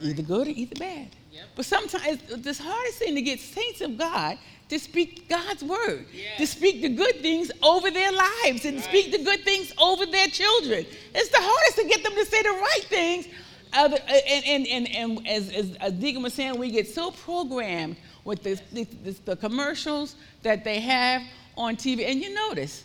Right. 0.00 0.10
Either 0.10 0.22
good 0.22 0.48
or 0.48 0.50
either 0.50 0.76
bad. 0.76 1.08
Yep. 1.32 1.44
But 1.54 1.64
sometimes 1.66 2.22
the 2.22 2.62
hardest 2.62 2.98
thing 2.98 3.14
to 3.14 3.22
get 3.22 3.40
saints 3.40 3.80
of 3.80 3.98
God 3.98 4.38
to 4.68 4.78
speak 4.78 5.28
God's 5.28 5.62
word, 5.62 6.06
to 6.38 6.46
speak 6.46 6.82
the 6.82 6.88
good 6.88 7.20
things 7.20 7.52
over 7.62 7.90
their 7.90 8.10
lives, 8.10 8.64
and 8.64 8.80
speak 8.80 9.12
the 9.12 9.22
good 9.22 9.44
things 9.44 9.72
over 9.78 10.06
their 10.06 10.26
children. 10.26 10.84
It's 11.14 11.28
the 11.28 11.38
hardest 11.40 11.76
to 11.78 11.84
get 11.84 12.02
them 12.02 12.14
to 12.14 12.24
say 12.24 12.42
the 12.42 12.50
right 12.50 12.84
things. 12.88 13.28
Other, 13.72 13.98
and, 14.08 14.44
and, 14.44 14.66
and, 14.66 14.88
and 14.88 15.28
as, 15.28 15.50
as, 15.50 15.76
as 15.76 15.92
Deacon 15.92 16.22
was 16.22 16.34
saying, 16.34 16.58
we 16.58 16.70
get 16.70 16.88
so 16.88 17.10
programmed 17.10 17.96
with 18.26 18.42
this, 18.42 18.60
the 19.24 19.36
commercials 19.36 20.16
that 20.42 20.64
they 20.64 20.80
have 20.80 21.22
on 21.56 21.76
TV. 21.76 22.10
And 22.10 22.20
you 22.20 22.34
notice, 22.34 22.84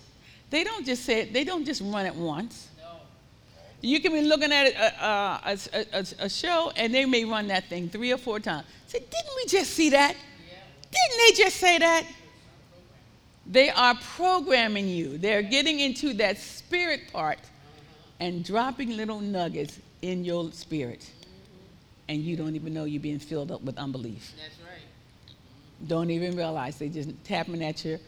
they 0.51 0.63
don't 0.63 0.85
just 0.85 1.03
say 1.03 1.21
it, 1.21 1.33
they 1.33 1.43
don't 1.43 1.65
just 1.65 1.81
run 1.81 2.05
it 2.05 2.15
once. 2.15 2.69
No. 2.77 2.91
You 3.81 3.99
can 3.99 4.13
be 4.13 4.21
looking 4.21 4.51
at 4.51 4.67
a, 4.67 5.03
uh, 5.03 5.05
uh, 5.05 5.55
a, 5.73 5.79
a, 5.79 5.85
a, 5.99 6.25
a 6.25 6.29
show 6.29 6.71
and 6.75 6.93
they 6.93 7.05
may 7.05 7.25
run 7.25 7.47
that 7.47 7.65
thing 7.65 7.89
three 7.89 8.13
or 8.13 8.17
four 8.17 8.39
times. 8.39 8.67
Say, 8.85 8.99
didn't 8.99 9.35
we 9.35 9.45
just 9.47 9.71
see 9.71 9.89
that? 9.89 10.15
Yeah. 10.15 10.57
Didn't 10.91 11.17
they 11.17 11.43
just 11.43 11.57
say 11.57 11.79
that? 11.79 12.05
They 13.47 13.71
are 13.71 13.95
programming 14.15 14.87
you. 14.87 15.17
They're 15.17 15.41
getting 15.41 15.79
into 15.79 16.13
that 16.13 16.37
spirit 16.37 17.11
part 17.11 17.39
and 18.19 18.45
dropping 18.45 18.95
little 18.95 19.19
nuggets 19.19 19.79
in 20.03 20.23
your 20.23 20.51
spirit. 20.51 21.09
And 22.07 22.21
you 22.21 22.37
don't 22.37 22.55
even 22.55 22.75
know 22.75 22.83
you're 22.83 23.01
being 23.01 23.17
filled 23.17 23.51
up 23.51 23.63
with 23.63 23.79
unbelief. 23.79 24.33
That's. 24.37 24.60
Don't 25.87 26.09
even 26.11 26.35
realize. 26.35 26.77
They 26.77 26.89
just 26.89 27.09
tapping 27.23 27.63
at 27.63 27.83
your, 27.83 27.99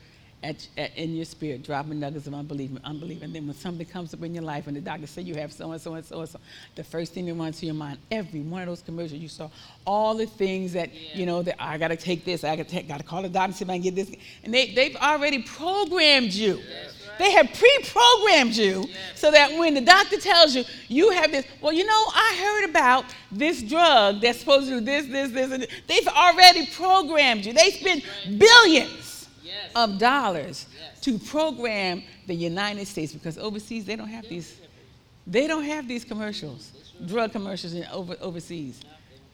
at, 0.44 0.68
at, 0.78 0.96
in 0.98 1.16
your 1.16 1.26
spirit, 1.26 1.64
dropping 1.64 2.00
nuggets 2.00 2.28
of 2.28 2.34
unbelief, 2.34 2.70
unbelief. 2.84 3.22
And 3.24 3.34
then 3.34 3.48
when 3.48 3.56
something 3.56 3.86
comes 3.86 4.14
up 4.14 4.22
in 4.24 4.34
your 4.36 4.44
life 4.44 4.68
and 4.68 4.76
the 4.76 4.82
doctor 4.82 5.08
says 5.08 5.24
you 5.26 5.36
have 5.36 5.52
so 5.54 5.72
and 5.72 5.82
so 5.82 5.94
and 5.94 6.06
so 6.06 6.20
and 6.20 6.30
so, 6.30 6.40
the 6.76 6.84
first 6.84 7.14
thing 7.14 7.26
that 7.28 7.34
runs 7.36 7.60
to 7.62 7.66
your 7.66 7.76
mind, 7.76 7.98
every 8.12 8.42
one 8.42 8.62
of 8.62 8.68
those 8.68 8.82
commercials 8.82 9.22
you 9.22 9.30
saw, 9.30 9.50
all 9.86 10.16
the 10.16 10.26
things 10.26 10.74
that 10.74 10.94
Yeah. 10.94 11.18
you 11.18 11.26
know 11.26 11.42
that 11.44 11.56
I 11.64 11.78
gotta 11.78 11.96
take 11.96 12.26
this, 12.26 12.44
I 12.44 12.56
gotta 12.58 12.84
gotta 12.84 13.04
call 13.04 13.22
the 13.22 13.30
doctor 13.30 13.46
and 13.46 13.56
see 13.56 13.64
if 13.64 13.70
I 13.70 13.74
can 13.76 13.82
get 13.84 13.96
this, 13.96 14.12
and 14.44 14.54
they 14.54 14.74
they've 14.74 14.96
already 14.98 15.42
programmed 15.44 16.34
you. 16.34 16.60
They 17.20 17.32
have 17.34 17.54
pre-programmed 17.54 18.56
you 18.56 18.86
so 19.14 19.30
that 19.30 19.56
when 19.60 19.76
the 19.76 19.82
doctor 19.82 20.18
tells 20.20 20.56
you 20.56 20.64
you 20.88 21.12
have 21.12 21.32
this, 21.32 21.46
well, 21.62 21.72
you 21.72 21.86
know, 21.86 22.04
I 22.12 22.36
heard 22.42 22.70
about 22.72 23.06
this 23.32 23.62
drug 23.62 24.20
that's 24.20 24.40
supposed 24.40 24.68
to 24.68 24.80
do 24.80 24.82
this, 24.82 25.06
this, 25.06 25.32
this, 25.32 25.52
and 25.52 25.62
this. 25.62 25.70
they've 25.88 26.08
already 26.08 26.66
programmed 26.68 27.46
you. 27.46 27.54
They 27.54 27.70
spend 27.70 28.02
billions 28.40 28.90
Yes. 28.94 29.03
Of 29.76 29.98
dollars 30.00 30.66
Yes. 30.80 31.00
to 31.02 31.18
program 31.20 32.04
the 32.28 32.34
United 32.36 32.88
States 32.88 33.14
because 33.14 33.38
overseas 33.38 33.86
they 33.86 33.96
don't 33.96 34.08
have 34.10 34.28
these. 34.30 34.56
They 35.26 35.48
don't 35.48 35.64
have 35.64 35.88
these 35.88 36.04
commercials, 36.04 36.72
drug 37.06 37.32
commercials 37.32 37.74
in 37.74 37.86
over, 37.92 38.16
overseas. 38.20 38.82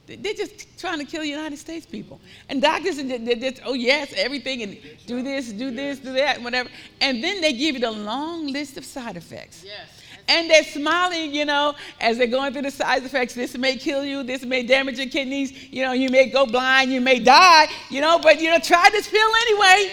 They- 0.05 0.15
They're 0.17 0.33
just 0.33 0.67
trying 0.79 0.99
to 0.99 1.05
kill 1.05 1.23
United 1.23 1.57
States 1.57 1.85
people. 1.85 2.19
And 2.47 2.61
doctors, 2.61 2.97
they're 2.97 3.35
just, 3.35 3.61
oh 3.65 3.73
yes, 3.73 4.13
everything, 4.15 4.61
and 4.63 4.77
do 5.07 5.21
this, 5.23 5.51
do 5.51 5.71
this, 5.71 5.99
do 5.99 6.13
that, 6.13 6.41
whatever. 6.41 6.69
And 7.01 7.23
then 7.23 7.41
they 7.41 7.53
give 7.53 7.75
you 7.75 7.81
the 7.81 7.91
long 7.91 8.47
list 8.47 8.77
of 8.77 8.85
side 8.85 9.17
effects. 9.17 9.63
Yes. 9.65 9.87
And 10.27 10.47
they're 10.47 10.63
smiling, 10.63 11.33
you 11.33 11.45
know, 11.45 11.73
as 11.99 12.19
they're 12.19 12.27
going 12.27 12.53
through 12.53 12.61
the 12.63 12.71
side 12.71 13.03
effects. 13.03 13.33
This 13.33 13.57
may 13.57 13.77
kill 13.77 14.05
you. 14.05 14.21
This 14.21 14.43
may 14.43 14.61
damage 14.61 14.99
your 14.99 15.07
kidneys. 15.09 15.51
You 15.73 15.83
know, 15.83 15.93
you 15.93 16.09
may 16.09 16.29
go 16.29 16.45
blind. 16.45 16.91
You 16.91 17.01
may 17.01 17.17
die. 17.17 17.67
You 17.89 18.01
know, 18.01 18.19
but 18.19 18.39
you 18.39 18.51
know, 18.51 18.59
try 18.59 18.89
this 18.91 19.07
pill 19.07 19.27
anyway. 19.47 19.91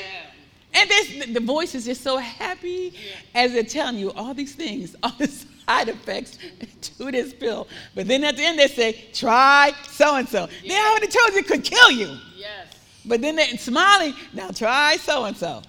And 0.77 0.91
this, 0.91 1.27
the 1.33 1.41
voice 1.41 1.75
is 1.75 1.87
just 1.87 2.03
so 2.03 2.19
happy 2.19 2.93
as 3.35 3.53
they're 3.53 3.63
telling 3.63 3.99
you 3.99 4.13
all 4.13 4.35
these 4.35 4.55
things, 4.55 4.95
all 5.03 5.13
the 5.19 5.27
side 5.27 5.89
effects 5.89 6.39
to 6.83 7.11
this 7.11 7.33
pill. 7.33 7.67
But 7.95 8.07
then 8.07 8.23
at 8.25 8.37
the 8.37 8.45
end 8.45 8.59
they 8.59 8.69
say, 8.69 9.07
try 9.15 9.73
so 9.89 10.17
and 10.17 10.29
so. 10.29 10.49
They 10.67 10.77
already 10.77 11.07
told 11.07 11.33
you 11.33 11.39
it 11.39 11.47
could 11.47 11.65
kill 11.65 11.91
you. 11.91 12.19
Yes. 12.37 12.67
But 13.07 13.23
then 13.23 13.37
they're 13.37 13.57
smiling, 13.57 14.15
now 14.35 14.51
try 14.51 14.97
so 14.97 15.25
and 15.25 15.37
so. 15.37 15.63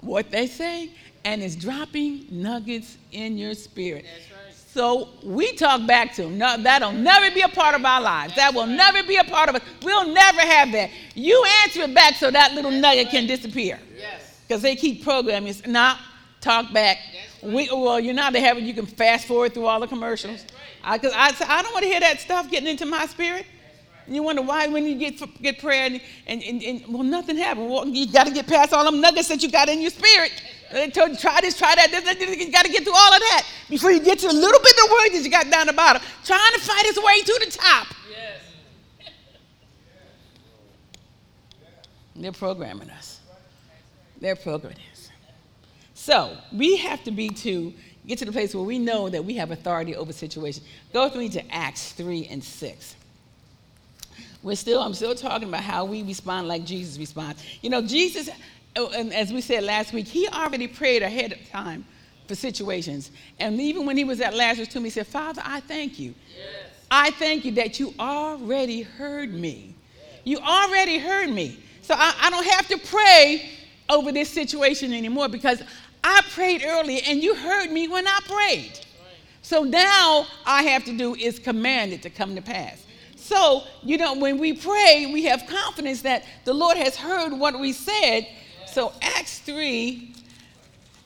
What 0.00 0.30
they 0.30 0.46
say, 0.46 0.90
and 1.24 1.42
it's 1.42 1.56
dropping 1.56 2.26
nuggets 2.30 2.96
in 3.10 3.36
your 3.36 3.54
spirit. 3.54 4.04
That's 4.04 4.30
right. 4.30 4.37
So 4.78 5.08
we 5.24 5.54
talk 5.54 5.88
back 5.88 6.14
to 6.14 6.22
them. 6.22 6.38
No, 6.38 6.56
that'll 6.56 6.92
never 6.92 7.34
be 7.34 7.40
a 7.40 7.48
part 7.48 7.74
of 7.74 7.84
our 7.84 8.00
lives. 8.00 8.36
That 8.36 8.54
will 8.54 8.68
never 8.68 9.02
be 9.02 9.16
a 9.16 9.24
part 9.24 9.48
of 9.48 9.56
us. 9.56 9.62
We'll 9.82 10.06
never 10.06 10.40
have 10.40 10.70
that. 10.70 10.90
You 11.16 11.44
answer 11.64 11.80
it 11.80 11.92
back 11.92 12.14
so 12.14 12.30
that 12.30 12.54
little 12.54 12.70
nugget 12.70 13.08
can 13.08 13.26
disappear. 13.26 13.80
Yes. 13.98 14.40
Because 14.46 14.62
they 14.62 14.76
keep 14.76 15.02
programming. 15.02 15.50
us. 15.50 15.66
not 15.66 15.98
talk 16.40 16.72
back. 16.72 16.98
We, 17.42 17.68
well, 17.72 17.98
you 17.98 18.12
know 18.12 18.30
they 18.30 18.40
have 18.40 18.56
it. 18.56 18.62
You 18.62 18.72
can 18.72 18.86
fast 18.86 19.26
forward 19.26 19.52
through 19.52 19.66
all 19.66 19.80
the 19.80 19.88
commercials. 19.88 20.44
I, 20.84 20.96
cause 20.98 21.10
I, 21.12 21.34
I 21.48 21.60
don't 21.60 21.72
want 21.72 21.82
to 21.82 21.90
hear 21.90 21.98
that 21.98 22.20
stuff 22.20 22.48
getting 22.48 22.68
into 22.68 22.86
my 22.86 23.06
spirit. 23.06 23.46
And 24.06 24.14
you 24.14 24.22
wonder 24.22 24.42
why 24.42 24.68
when 24.68 24.84
you 24.84 24.96
get 24.96 25.20
get 25.42 25.58
prayer 25.58 25.86
and, 25.86 26.00
and, 26.28 26.40
and, 26.40 26.62
and 26.62 26.86
well 26.86 27.02
nothing 27.02 27.36
happened. 27.36 27.68
Well, 27.68 27.88
you 27.88 28.06
got 28.12 28.28
to 28.28 28.32
get 28.32 28.46
past 28.46 28.72
all 28.72 28.84
them 28.84 29.00
nuggets 29.00 29.26
that 29.26 29.42
you 29.42 29.50
got 29.50 29.68
in 29.68 29.80
your 29.80 29.90
spirit. 29.90 30.30
Uh, 30.70 30.74
they 30.74 30.90
told 30.90 31.10
you 31.10 31.16
try 31.16 31.40
this, 31.40 31.56
try 31.56 31.74
that. 31.74 31.90
this, 31.90 32.04
this. 32.04 32.36
You 32.36 32.52
got 32.52 32.64
to 32.64 32.70
get 32.70 32.84
through 32.84 32.96
all 32.96 33.12
of 33.12 33.20
that 33.20 33.46
before 33.68 33.90
you 33.90 34.00
get 34.00 34.18
to 34.20 34.26
a 34.26 34.32
little 34.32 34.60
bit 34.60 34.72
of 34.72 34.76
the 34.76 34.92
word 34.92 35.08
that 35.14 35.22
you 35.24 35.30
got 35.30 35.50
down 35.50 35.66
the 35.66 35.72
bottom, 35.72 36.02
trying 36.24 36.52
to 36.54 36.60
fight 36.60 36.84
his 36.86 36.98
way 36.98 37.22
to 37.22 37.40
the 37.44 37.50
top. 37.50 37.86
Yes. 38.10 39.08
They're 42.16 42.32
programming 42.32 42.90
us. 42.90 43.20
They're 44.20 44.36
programming 44.36 44.78
us. 44.92 45.08
So 45.94 46.36
we 46.52 46.76
have 46.76 47.04
to 47.04 47.10
be 47.10 47.28
to 47.28 47.72
get 48.06 48.18
to 48.18 48.24
the 48.24 48.32
place 48.32 48.54
where 48.54 48.64
we 48.64 48.78
know 48.78 49.08
that 49.08 49.24
we 49.24 49.34
have 49.34 49.50
authority 49.50 49.94
over 49.94 50.12
situations. 50.12 50.66
Go 50.92 51.04
with 51.04 51.16
me 51.16 51.28
to 51.30 51.54
Acts 51.54 51.92
3 51.92 52.26
and 52.30 52.42
6. 52.42 52.96
We're 54.42 54.56
still, 54.56 54.80
I'm 54.80 54.94
still 54.94 55.14
talking 55.14 55.48
about 55.48 55.62
how 55.62 55.84
we 55.84 56.02
respond 56.02 56.48
like 56.48 56.64
Jesus 56.64 56.98
responds. 56.98 57.44
You 57.60 57.70
know, 57.70 57.82
Jesus, 57.82 58.30
oh, 58.76 58.90
and 58.90 59.12
as 59.12 59.32
we 59.32 59.40
said 59.40 59.64
last 59.64 59.92
week, 59.92 60.06
he 60.06 60.28
already 60.28 60.68
prayed 60.68 61.02
ahead 61.02 61.32
of 61.32 61.48
time 61.48 61.84
for 62.26 62.34
situations. 62.34 63.10
And 63.38 63.60
even 63.60 63.86
when 63.86 63.96
he 63.96 64.04
was 64.04 64.20
at 64.20 64.34
Lazarus' 64.34 64.68
tomb, 64.68 64.84
he 64.84 64.90
said, 64.90 65.06
Father, 65.06 65.42
I 65.44 65.60
thank 65.60 65.98
you. 65.98 66.14
I 66.90 67.10
thank 67.12 67.44
you 67.44 67.52
that 67.52 67.78
you 67.78 67.94
already 67.98 68.82
heard 68.82 69.32
me. 69.32 69.74
You 70.24 70.38
already 70.38 70.98
heard 70.98 71.30
me. 71.30 71.58
So 71.82 71.94
I, 71.96 72.14
I 72.20 72.30
don't 72.30 72.46
have 72.46 72.68
to 72.68 72.78
pray 72.78 73.50
over 73.88 74.12
this 74.12 74.28
situation 74.28 74.92
anymore 74.92 75.28
because 75.28 75.62
I 76.04 76.20
prayed 76.34 76.62
earlier 76.64 77.00
and 77.06 77.22
you 77.22 77.34
heard 77.34 77.70
me 77.70 77.88
when 77.88 78.06
I 78.06 78.20
prayed. 78.26 78.80
So 79.42 79.62
now 79.64 80.26
I 80.44 80.62
have 80.64 80.84
to 80.84 80.96
do 80.96 81.14
is 81.14 81.38
command 81.38 81.92
it 81.92 82.02
to 82.02 82.10
come 82.10 82.34
to 82.34 82.42
pass. 82.42 82.84
So, 83.16 83.62
you 83.82 83.96
know, 83.96 84.14
when 84.14 84.38
we 84.38 84.52
pray, 84.54 85.10
we 85.12 85.24
have 85.24 85.46
confidence 85.46 86.02
that 86.02 86.24
the 86.44 86.54
Lord 86.54 86.76
has 86.76 86.96
heard 86.96 87.32
what 87.32 87.58
we 87.58 87.72
said. 87.72 88.26
So 88.78 88.92
Acts 89.02 89.40
3 89.40 90.14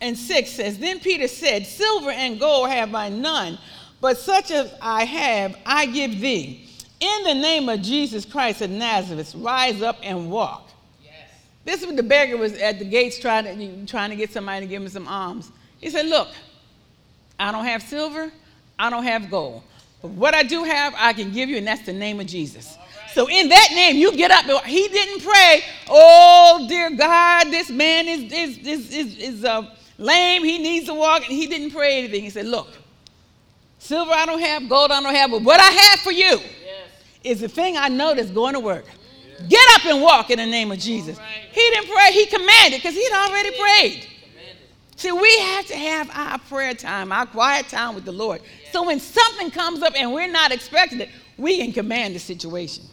and 0.02 0.18
6 0.18 0.50
says, 0.50 0.78
Then 0.78 1.00
Peter 1.00 1.26
said, 1.26 1.66
Silver 1.66 2.10
and 2.10 2.38
gold 2.38 2.68
have 2.68 2.94
I 2.94 3.08
none, 3.08 3.58
but 3.98 4.18
such 4.18 4.50
as 4.50 4.74
I 4.82 5.04
have, 5.06 5.56
I 5.64 5.86
give 5.86 6.20
thee. 6.20 6.68
In 7.00 7.24
the 7.24 7.32
name 7.32 7.70
of 7.70 7.80
Jesus 7.80 8.26
Christ 8.26 8.60
of 8.60 8.68
Nazareth, 8.68 9.34
rise 9.34 9.80
up 9.80 9.96
and 10.02 10.30
walk. 10.30 10.68
Yes. 11.02 11.14
This 11.64 11.82
is 11.82 11.96
the 11.96 12.02
beggar 12.02 12.36
was 12.36 12.52
at 12.58 12.78
the 12.78 12.84
gates 12.84 13.18
trying 13.18 13.44
to, 13.44 13.86
trying 13.86 14.10
to 14.10 14.16
get 14.16 14.30
somebody 14.30 14.66
to 14.66 14.70
give 14.70 14.82
him 14.82 14.88
some 14.90 15.08
alms. 15.08 15.50
He 15.80 15.88
said, 15.88 16.04
Look, 16.04 16.28
I 17.40 17.52
don't 17.52 17.64
have 17.64 17.82
silver, 17.82 18.30
I 18.78 18.90
don't 18.90 19.04
have 19.04 19.30
gold. 19.30 19.62
But 20.02 20.10
what 20.10 20.34
I 20.34 20.42
do 20.42 20.64
have, 20.64 20.92
I 20.98 21.14
can 21.14 21.32
give 21.32 21.48
you, 21.48 21.56
and 21.56 21.66
that's 21.66 21.86
the 21.86 21.94
name 21.94 22.20
of 22.20 22.26
Jesus. 22.26 22.76
So 23.14 23.28
in 23.28 23.48
that 23.48 23.68
name, 23.74 23.96
you 23.96 24.16
get 24.16 24.30
up. 24.30 24.64
He 24.64 24.88
didn't 24.88 25.22
pray, 25.22 25.62
oh, 25.88 26.66
dear 26.68 26.90
God, 26.90 27.44
this 27.44 27.68
man 27.70 28.08
is, 28.08 28.32
is, 28.32 28.58
is, 28.58 28.94
is, 28.94 29.18
is 29.18 29.44
uh, 29.44 29.68
lame. 29.98 30.44
He 30.44 30.58
needs 30.58 30.86
to 30.86 30.94
walk. 30.94 31.22
And 31.28 31.32
he 31.32 31.46
didn't 31.46 31.72
pray 31.72 31.98
anything. 31.98 32.22
He 32.22 32.30
said, 32.30 32.46
look, 32.46 32.68
silver 33.78 34.12
I 34.12 34.24
don't 34.24 34.40
have, 34.40 34.68
gold 34.68 34.90
I 34.90 35.02
don't 35.02 35.14
have, 35.14 35.30
but 35.30 35.42
what 35.42 35.60
I 35.60 35.70
have 35.70 36.00
for 36.00 36.12
you 36.12 36.38
Yes. 36.38 36.40
is 37.22 37.40
the 37.40 37.48
thing 37.48 37.76
I 37.76 37.88
know 37.88 38.14
that's 38.14 38.30
going 38.30 38.54
to 38.54 38.60
work. 38.60 38.86
Get 39.48 39.62
up 39.74 39.86
and 39.86 40.00
walk 40.00 40.30
in 40.30 40.38
the 40.38 40.46
name 40.46 40.70
of 40.70 40.78
Jesus. 40.78 41.18
Right. 41.18 41.26
He 41.52 41.60
didn't 41.60 41.90
pray, 41.90 42.12
he 42.12 42.26
commanded 42.26 42.78
because 42.80 42.94
he'd 42.94 43.12
already 43.12 43.50
prayed. 43.50 44.06
Commanded. 44.30 44.56
See, 44.96 45.12
we 45.12 45.38
have 45.38 45.66
to 45.66 45.76
have 45.76 46.10
our 46.14 46.38
prayer 46.38 46.74
time, 46.74 47.10
our 47.12 47.26
quiet 47.26 47.68
time 47.68 47.94
with 47.94 48.04
the 48.04 48.12
Lord. 48.12 48.40
So 48.70 48.86
when 48.86 49.00
something 49.00 49.50
comes 49.50 49.82
up 49.82 49.94
and 49.96 50.12
we're 50.12 50.30
not 50.30 50.52
expecting 50.52 51.00
it, 51.00 51.08
we 51.36 51.58
can 51.58 51.72
command 51.72 52.14
the 52.14 52.20
situation. 52.20 52.84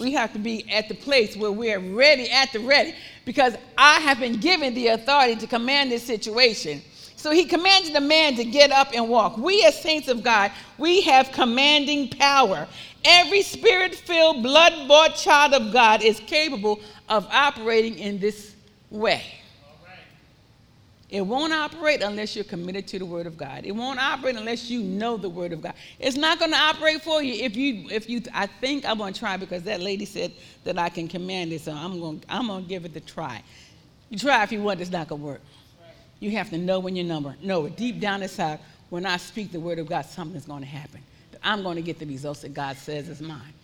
We 0.00 0.12
have 0.12 0.32
to 0.32 0.38
be 0.38 0.68
at 0.70 0.88
the 0.88 0.94
place 0.94 1.36
where 1.36 1.52
we're 1.52 1.78
ready, 1.78 2.30
at 2.30 2.52
the 2.52 2.60
ready, 2.60 2.94
because 3.26 3.54
I 3.76 4.00
have 4.00 4.18
been 4.18 4.40
given 4.40 4.72
the 4.72 4.88
authority 4.88 5.36
to 5.36 5.46
command 5.46 5.92
this 5.92 6.02
situation. 6.02 6.80
So 7.16 7.32
he 7.32 7.44
commanded 7.44 7.94
the 7.94 8.00
man 8.00 8.34
to 8.36 8.44
get 8.44 8.70
up 8.70 8.94
and 8.94 9.10
walk. 9.10 9.36
We, 9.36 9.62
as 9.64 9.78
saints 9.78 10.08
of 10.08 10.22
God, 10.22 10.52
we 10.78 11.02
have 11.02 11.30
commanding 11.32 12.08
power. 12.08 12.66
Every 13.04 13.42
spirit 13.42 13.94
filled, 13.94 14.42
blood 14.42 14.88
bought 14.88 15.16
child 15.16 15.52
of 15.52 15.70
God 15.70 16.02
is 16.02 16.18
capable 16.20 16.80
of 17.10 17.26
operating 17.30 17.98
in 17.98 18.18
this 18.18 18.54
way. 18.88 19.22
It 21.10 21.22
won't 21.22 21.52
operate 21.52 22.02
unless 22.02 22.36
you're 22.36 22.44
committed 22.44 22.86
to 22.88 23.00
the 23.00 23.04
Word 23.04 23.26
of 23.26 23.36
God. 23.36 23.64
It 23.64 23.72
won't 23.72 23.98
operate 24.00 24.36
unless 24.36 24.70
you 24.70 24.80
know 24.80 25.16
the 25.16 25.28
Word 25.28 25.52
of 25.52 25.60
God. 25.60 25.74
It's 25.98 26.16
not 26.16 26.38
going 26.38 26.52
to 26.52 26.56
operate 26.56 27.02
for 27.02 27.20
you 27.20 27.34
if 27.34 27.56
you 27.56 27.88
if 27.90 28.08
you. 28.08 28.22
I 28.32 28.46
think 28.46 28.88
I'm 28.88 28.96
going 28.96 29.12
to 29.12 29.18
try 29.18 29.36
because 29.36 29.64
that 29.64 29.80
lady 29.80 30.04
said 30.04 30.32
that 30.62 30.78
I 30.78 30.88
can 30.88 31.08
command 31.08 31.52
it, 31.52 31.62
so 31.62 31.72
I'm 31.72 31.98
going 31.98 32.22
I'm 32.28 32.46
going 32.46 32.62
to 32.62 32.68
give 32.68 32.84
it 32.84 32.94
the 32.94 33.00
try. 33.00 33.42
You 34.08 34.18
try 34.18 34.44
if 34.44 34.52
you 34.52 34.62
want, 34.62 34.80
it's 34.80 34.92
not 34.92 35.08
going 35.08 35.20
to 35.20 35.26
work. 35.26 35.40
You 36.20 36.30
have 36.32 36.50
to 36.50 36.58
know 36.58 36.78
when 36.78 36.94
your 36.94 37.06
number. 37.06 37.34
Know 37.42 37.66
it 37.66 37.76
deep 37.76 37.98
down 37.98 38.22
inside. 38.22 38.60
When 38.90 39.04
I 39.04 39.16
speak 39.16 39.50
the 39.50 39.60
Word 39.60 39.80
of 39.80 39.88
God, 39.88 40.02
something's 40.06 40.46
going 40.46 40.62
to 40.62 40.68
happen. 40.68 41.00
I'm 41.42 41.62
going 41.64 41.76
to 41.76 41.82
get 41.82 41.98
the 41.98 42.06
results 42.06 42.42
that 42.42 42.54
God 42.54 42.76
says 42.76 43.08
is 43.08 43.20
mine. 43.20 43.54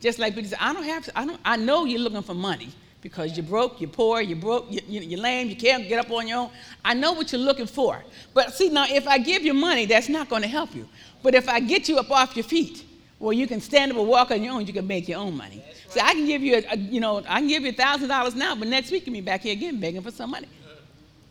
Just 0.00 0.18
like 0.18 0.34
said, 0.34 0.58
I 0.60 0.72
don't 0.72 0.84
have. 0.84 1.08
I 1.14 1.24
don't. 1.24 1.40
I 1.44 1.56
know 1.56 1.84
you're 1.84 2.00
looking 2.00 2.22
for 2.22 2.34
money 2.34 2.70
because 3.08 3.36
you're 3.36 3.46
broke, 3.46 3.80
you're 3.80 3.88
poor, 3.88 4.20
you're 4.20 4.36
broke, 4.36 4.66
you, 4.68 4.80
you, 4.88 5.00
you're 5.00 5.20
lame, 5.20 5.48
you 5.48 5.54
can't 5.54 5.88
get 5.88 6.04
up 6.04 6.10
on 6.10 6.26
your 6.26 6.38
own. 6.38 6.50
I 6.84 6.92
know 6.92 7.12
what 7.12 7.30
you're 7.30 7.40
looking 7.40 7.66
for. 7.66 8.02
But 8.34 8.52
see, 8.52 8.68
now 8.68 8.84
if 8.88 9.06
I 9.06 9.18
give 9.18 9.42
you 9.44 9.54
money, 9.54 9.86
that's 9.86 10.08
not 10.08 10.28
going 10.28 10.42
to 10.42 10.48
help 10.48 10.74
you. 10.74 10.88
But 11.22 11.34
if 11.36 11.48
I 11.48 11.60
get 11.60 11.88
you 11.88 11.98
up 11.98 12.10
off 12.10 12.34
your 12.34 12.42
feet, 12.44 12.84
well, 13.20 13.32
you 13.32 13.46
can 13.46 13.60
stand 13.60 13.92
up 13.92 13.98
and 13.98 14.08
walk 14.08 14.32
on 14.32 14.42
your 14.42 14.54
own. 14.54 14.66
You 14.66 14.72
can 14.72 14.88
make 14.88 15.06
your 15.08 15.20
own 15.20 15.36
money. 15.36 15.62
See, 15.88 16.00
I 16.00 16.14
can 16.14 16.26
give 16.26 16.42
you, 16.42 16.56
a, 16.56 16.64
a- 16.72 16.76
you 16.76 16.98
know, 17.00 17.18
I 17.28 17.38
can 17.38 17.46
give 17.48 17.62
you 17.62 17.70
thousand 17.72 18.08
dollars 18.08 18.34
now, 18.34 18.56
but 18.56 18.66
next 18.66 18.90
week 18.90 19.02
you 19.02 19.04
can 19.06 19.12
be 19.12 19.20
back 19.20 19.42
here 19.42 19.52
again 19.52 19.78
begging 19.78 20.02
for 20.02 20.10
some 20.10 20.30
money. 20.32 20.48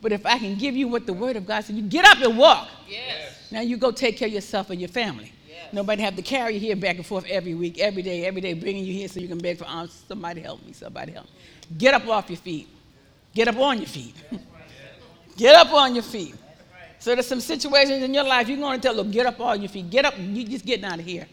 But 0.02 0.14
if 0.14 0.26
I 0.26 0.38
can 0.40 0.56
give 0.56 0.76
you 0.78 0.88
what 0.88 1.06
the 1.06 1.14
Word 1.14 1.36
of 1.36 1.46
God 1.46 1.64
said, 1.66 1.76
you 1.76 1.82
get 1.82 2.06
up 2.06 2.22
and 2.22 2.38
walk. 2.38 2.70
Yes. 2.88 3.52
Now 3.52 3.62
you 3.62 3.76
go 3.76 3.92
take 3.92 4.18
care 4.18 4.28
of 4.28 4.34
yourself 4.34 4.70
and 4.70 4.80
your 4.80 4.88
family. 4.90 5.34
Yes. 5.56 5.72
Nobody 5.74 6.02
have 6.04 6.18
to 6.18 6.22
carry 6.22 6.56
you 6.56 6.60
here 6.60 6.76
back 6.76 6.98
and 6.98 7.06
forth 7.06 7.26
every 7.30 7.54
week, 7.54 7.80
every 7.80 8.02
day, 8.02 8.26
every 8.26 8.42
day, 8.42 8.54
bringing 8.54 8.84
you 8.84 8.94
here 8.94 9.08
so 9.08 9.22
you 9.22 9.30
can 9.30 9.38
beg 9.38 9.58
for 9.58 9.66
alms. 9.66 10.04
Somebody 10.08 10.42
help 10.42 10.66
me. 10.66 10.74
Somebody 10.74 11.14
help 11.14 11.26
me. 11.26 11.32
Get 11.78 11.94
up 11.94 12.06
off 12.08 12.30
your 12.30 12.38
feet. 12.38 12.68
Get 13.34 13.48
up 13.48 13.58
on 13.58 13.78
your 13.78 13.88
feet. 13.88 14.16
Get 15.38 15.56
up 15.56 15.74
on 15.74 15.96
your 15.96 16.04
feet. 16.04 16.36
So 17.00 17.14
there's 17.14 17.28
some 17.28 17.40
situations 17.40 18.04
in 18.04 18.14
your 18.14 18.24
life 18.24 18.50
you're 18.50 18.58
going 18.58 18.80
to 18.80 18.86
tell 18.86 18.96
them, 18.96 19.12
get 19.12 19.26
up 19.26 19.40
on 19.40 19.62
your 19.62 19.70
feet. 19.70 19.90
Get 19.90 20.06
up. 20.06 20.16
You're 20.18 20.48
just 20.48 20.66
getting 20.66 20.86
out 20.86 21.00
of 21.00 21.06
here. 21.06 21.28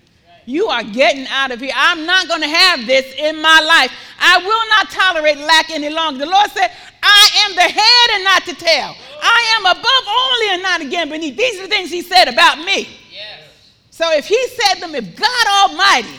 You 0.45 0.67
are 0.67 0.83
getting 0.83 1.27
out 1.29 1.51
of 1.51 1.61
here. 1.61 1.73
I'm 1.75 2.05
not 2.05 2.29
going 2.29 2.43
to 2.43 2.49
have 2.49 2.87
this 2.87 3.15
in 3.17 3.41
my 3.41 3.61
life. 3.61 3.93
I 4.21 4.39
will 4.39 4.69
not 4.71 4.91
tolerate 4.91 5.39
lack 5.39 5.71
any 5.71 5.89
longer. 5.89 6.27
The 6.27 6.31
Lord 6.31 6.51
said, 6.51 6.71
I 7.03 7.29
am 7.47 7.55
the 7.55 7.63
head 7.63 8.11
and 8.15 8.25
not 8.25 8.45
the 8.45 8.55
tail. 8.55 8.95
I 9.23 9.55
am 9.57 9.67
above 9.67 10.05
only 10.21 10.55
and 10.55 10.63
not 10.63 10.81
again 10.81 11.09
beneath. 11.09 11.37
These 11.37 11.61
are 11.61 11.63
the 11.63 11.69
things 11.69 11.91
He 11.91 12.03
said 12.03 12.29
about 12.29 12.59
me. 12.59 12.89
So 14.03 14.13
if 14.15 14.27
He 14.27 14.49
said 14.49 14.81
them, 14.81 14.97
if 14.97 15.15
God 15.15 15.71
Almighty 15.71 16.19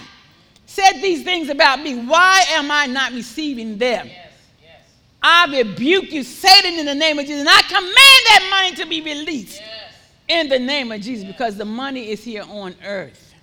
said 0.65 1.01
these 1.01 1.23
things 1.23 1.49
about 1.49 1.81
me, 1.81 2.05
why 2.05 2.45
am 2.51 2.71
I 2.71 2.85
not 2.85 3.11
receiving 3.11 3.77
them? 3.77 4.07
Yes. 4.07 4.31
Yes. 4.61 4.81
I 5.21 5.57
rebuke 5.57 6.13
you, 6.13 6.23
Satan, 6.23 6.79
in 6.79 6.85
the 6.85 6.95
name 6.95 7.19
of 7.19 7.25
Jesus. 7.25 7.41
And 7.41 7.49
I 7.49 7.61
command 7.63 7.93
that 7.93 8.47
money 8.49 8.75
to 8.77 8.89
be 8.89 9.01
released 9.01 9.59
Yes. 9.59 9.93
in 10.29 10.47
the 10.47 10.59
name 10.59 10.93
of 10.93 11.01
Jesus 11.01 11.25
because 11.25 11.57
the 11.57 11.65
money 11.65 12.09
is 12.09 12.23
here 12.23 12.45
on 12.47 12.73
earth. 12.85 13.33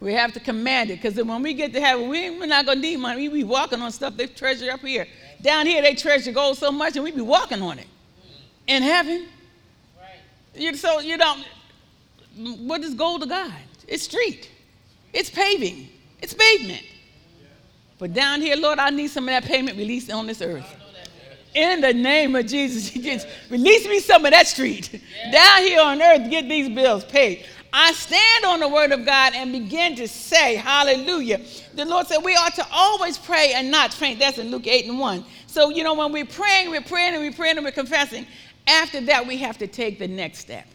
We 0.00 0.14
have 0.14 0.32
to 0.32 0.40
command 0.40 0.90
it 0.90 1.02
because 1.02 1.22
when 1.22 1.42
we 1.42 1.52
get 1.52 1.74
to 1.74 1.80
heaven, 1.80 2.08
we, 2.08 2.30
we're 2.30 2.46
not 2.46 2.64
going 2.64 2.78
to 2.78 2.82
need 2.82 2.96
money. 2.96 3.28
We 3.28 3.40
be 3.40 3.44
walking 3.44 3.82
on 3.82 3.92
stuff 3.92 4.16
they 4.16 4.28
treasure 4.28 4.70
up 4.70 4.80
here. 4.80 5.06
Down 5.42 5.66
here, 5.66 5.82
they 5.82 5.94
treasure 5.94 6.32
gold 6.32 6.56
so 6.56 6.72
much 6.72 6.96
and 6.96 7.04
we 7.04 7.10
be 7.12 7.20
walking 7.20 7.60
on 7.60 7.78
it. 7.78 7.86
In 8.66 8.82
heaven. 8.82 9.28
You, 10.54 10.74
so 10.76 11.00
you 11.00 11.18
don't, 11.18 11.44
what 12.36 12.82
is 12.82 12.94
gold 12.94 13.22
to 13.22 13.26
God? 13.26 13.52
It's 13.86 14.02
street, 14.02 14.50
it's 15.12 15.30
paving, 15.30 15.88
it's 16.20 16.34
pavement. 16.34 16.84
But 17.98 18.14
down 18.14 18.40
here, 18.40 18.56
Lord, 18.56 18.78
I 18.78 18.88
need 18.88 19.08
some 19.08 19.24
of 19.24 19.32
that 19.32 19.44
payment 19.44 19.76
released 19.76 20.10
on 20.10 20.26
this 20.26 20.40
earth. 20.40 20.66
In 21.54 21.80
the 21.80 21.92
name 21.92 22.34
of 22.34 22.46
Jesus, 22.46 22.90
just 23.02 23.26
release 23.50 23.86
me 23.86 24.00
some 24.00 24.24
of 24.24 24.30
that 24.30 24.46
street. 24.46 25.02
Down 25.30 25.58
here 25.62 25.80
on 25.80 26.00
earth, 26.00 26.30
get 26.30 26.48
these 26.48 26.68
bills 26.68 27.04
paid. 27.04 27.44
I 27.72 27.92
stand 27.92 28.44
on 28.46 28.60
the 28.60 28.68
word 28.68 28.90
of 28.90 29.04
God 29.04 29.34
and 29.34 29.52
begin 29.52 29.94
to 29.96 30.08
say, 30.08 30.56
Hallelujah. 30.56 31.40
The 31.74 31.84
Lord 31.84 32.06
said 32.06 32.18
we 32.18 32.34
ought 32.34 32.54
to 32.56 32.66
always 32.72 33.16
pray 33.16 33.52
and 33.54 33.70
not 33.70 33.92
faint. 33.92 34.18
That's 34.18 34.38
in 34.38 34.50
Luke 34.50 34.66
8 34.66 34.86
and 34.86 34.98
1. 34.98 35.24
So, 35.46 35.70
you 35.70 35.84
know, 35.84 35.94
when 35.94 36.12
we're 36.12 36.24
praying, 36.24 36.70
we're 36.70 36.80
praying 36.80 37.14
and 37.14 37.22
we're 37.22 37.32
praying 37.32 37.56
and 37.56 37.64
we're 37.64 37.72
confessing. 37.72 38.26
After 38.66 39.00
that, 39.02 39.26
we 39.26 39.36
have 39.38 39.58
to 39.58 39.66
take 39.66 39.98
the 39.98 40.08
next 40.08 40.38
step. 40.38 40.66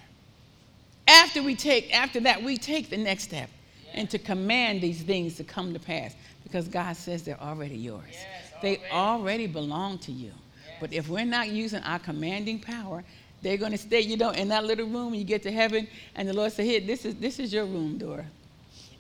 After 1.08 1.44
we 1.44 1.56
take, 1.56 1.94
after 1.94 2.20
that, 2.22 2.42
we 2.42 2.58
take 2.58 2.90
the 2.90 2.98
next 2.98 3.24
step 3.24 3.50
and 3.94 4.10
to 4.10 4.18
command 4.18 4.82
these 4.82 5.02
things 5.04 5.36
to 5.38 5.44
come 5.44 5.74
to 5.74 5.80
pass 5.80 6.16
because 6.44 6.68
God 6.68 6.96
says 6.98 7.24
they're 7.24 7.42
already 7.42 7.78
yours. 7.78 8.04
Yes, 8.12 8.52
they 8.62 8.82
already 8.92 9.48
belong 9.48 10.00
to 10.00 10.12
you. 10.12 10.32
But 10.80 10.94
if 10.94 11.08
we're 11.08 11.26
not 11.26 11.50
using 11.50 11.82
our 11.84 12.00
commanding 12.00 12.60
power, 12.60 13.04
they're 13.42 13.58
going 13.58 13.72
to 13.72 13.78
stay, 13.78 14.02
you 14.02 14.18
know, 14.18 14.32
in 14.32 14.48
that 14.50 14.66
little 14.66 14.88
room 14.88 15.14
you 15.14 15.24
get 15.24 15.44
to 15.44 15.52
heaven, 15.52 15.88
and 16.16 16.28
the 16.28 16.34
Lord 16.34 16.52
said, 16.52 16.66
Here, 16.66 16.80
this 16.80 17.06
is 17.06 17.16
this 17.16 17.40
is 17.40 17.54
your 17.54 17.66
room, 17.66 17.98
door." 17.98 18.26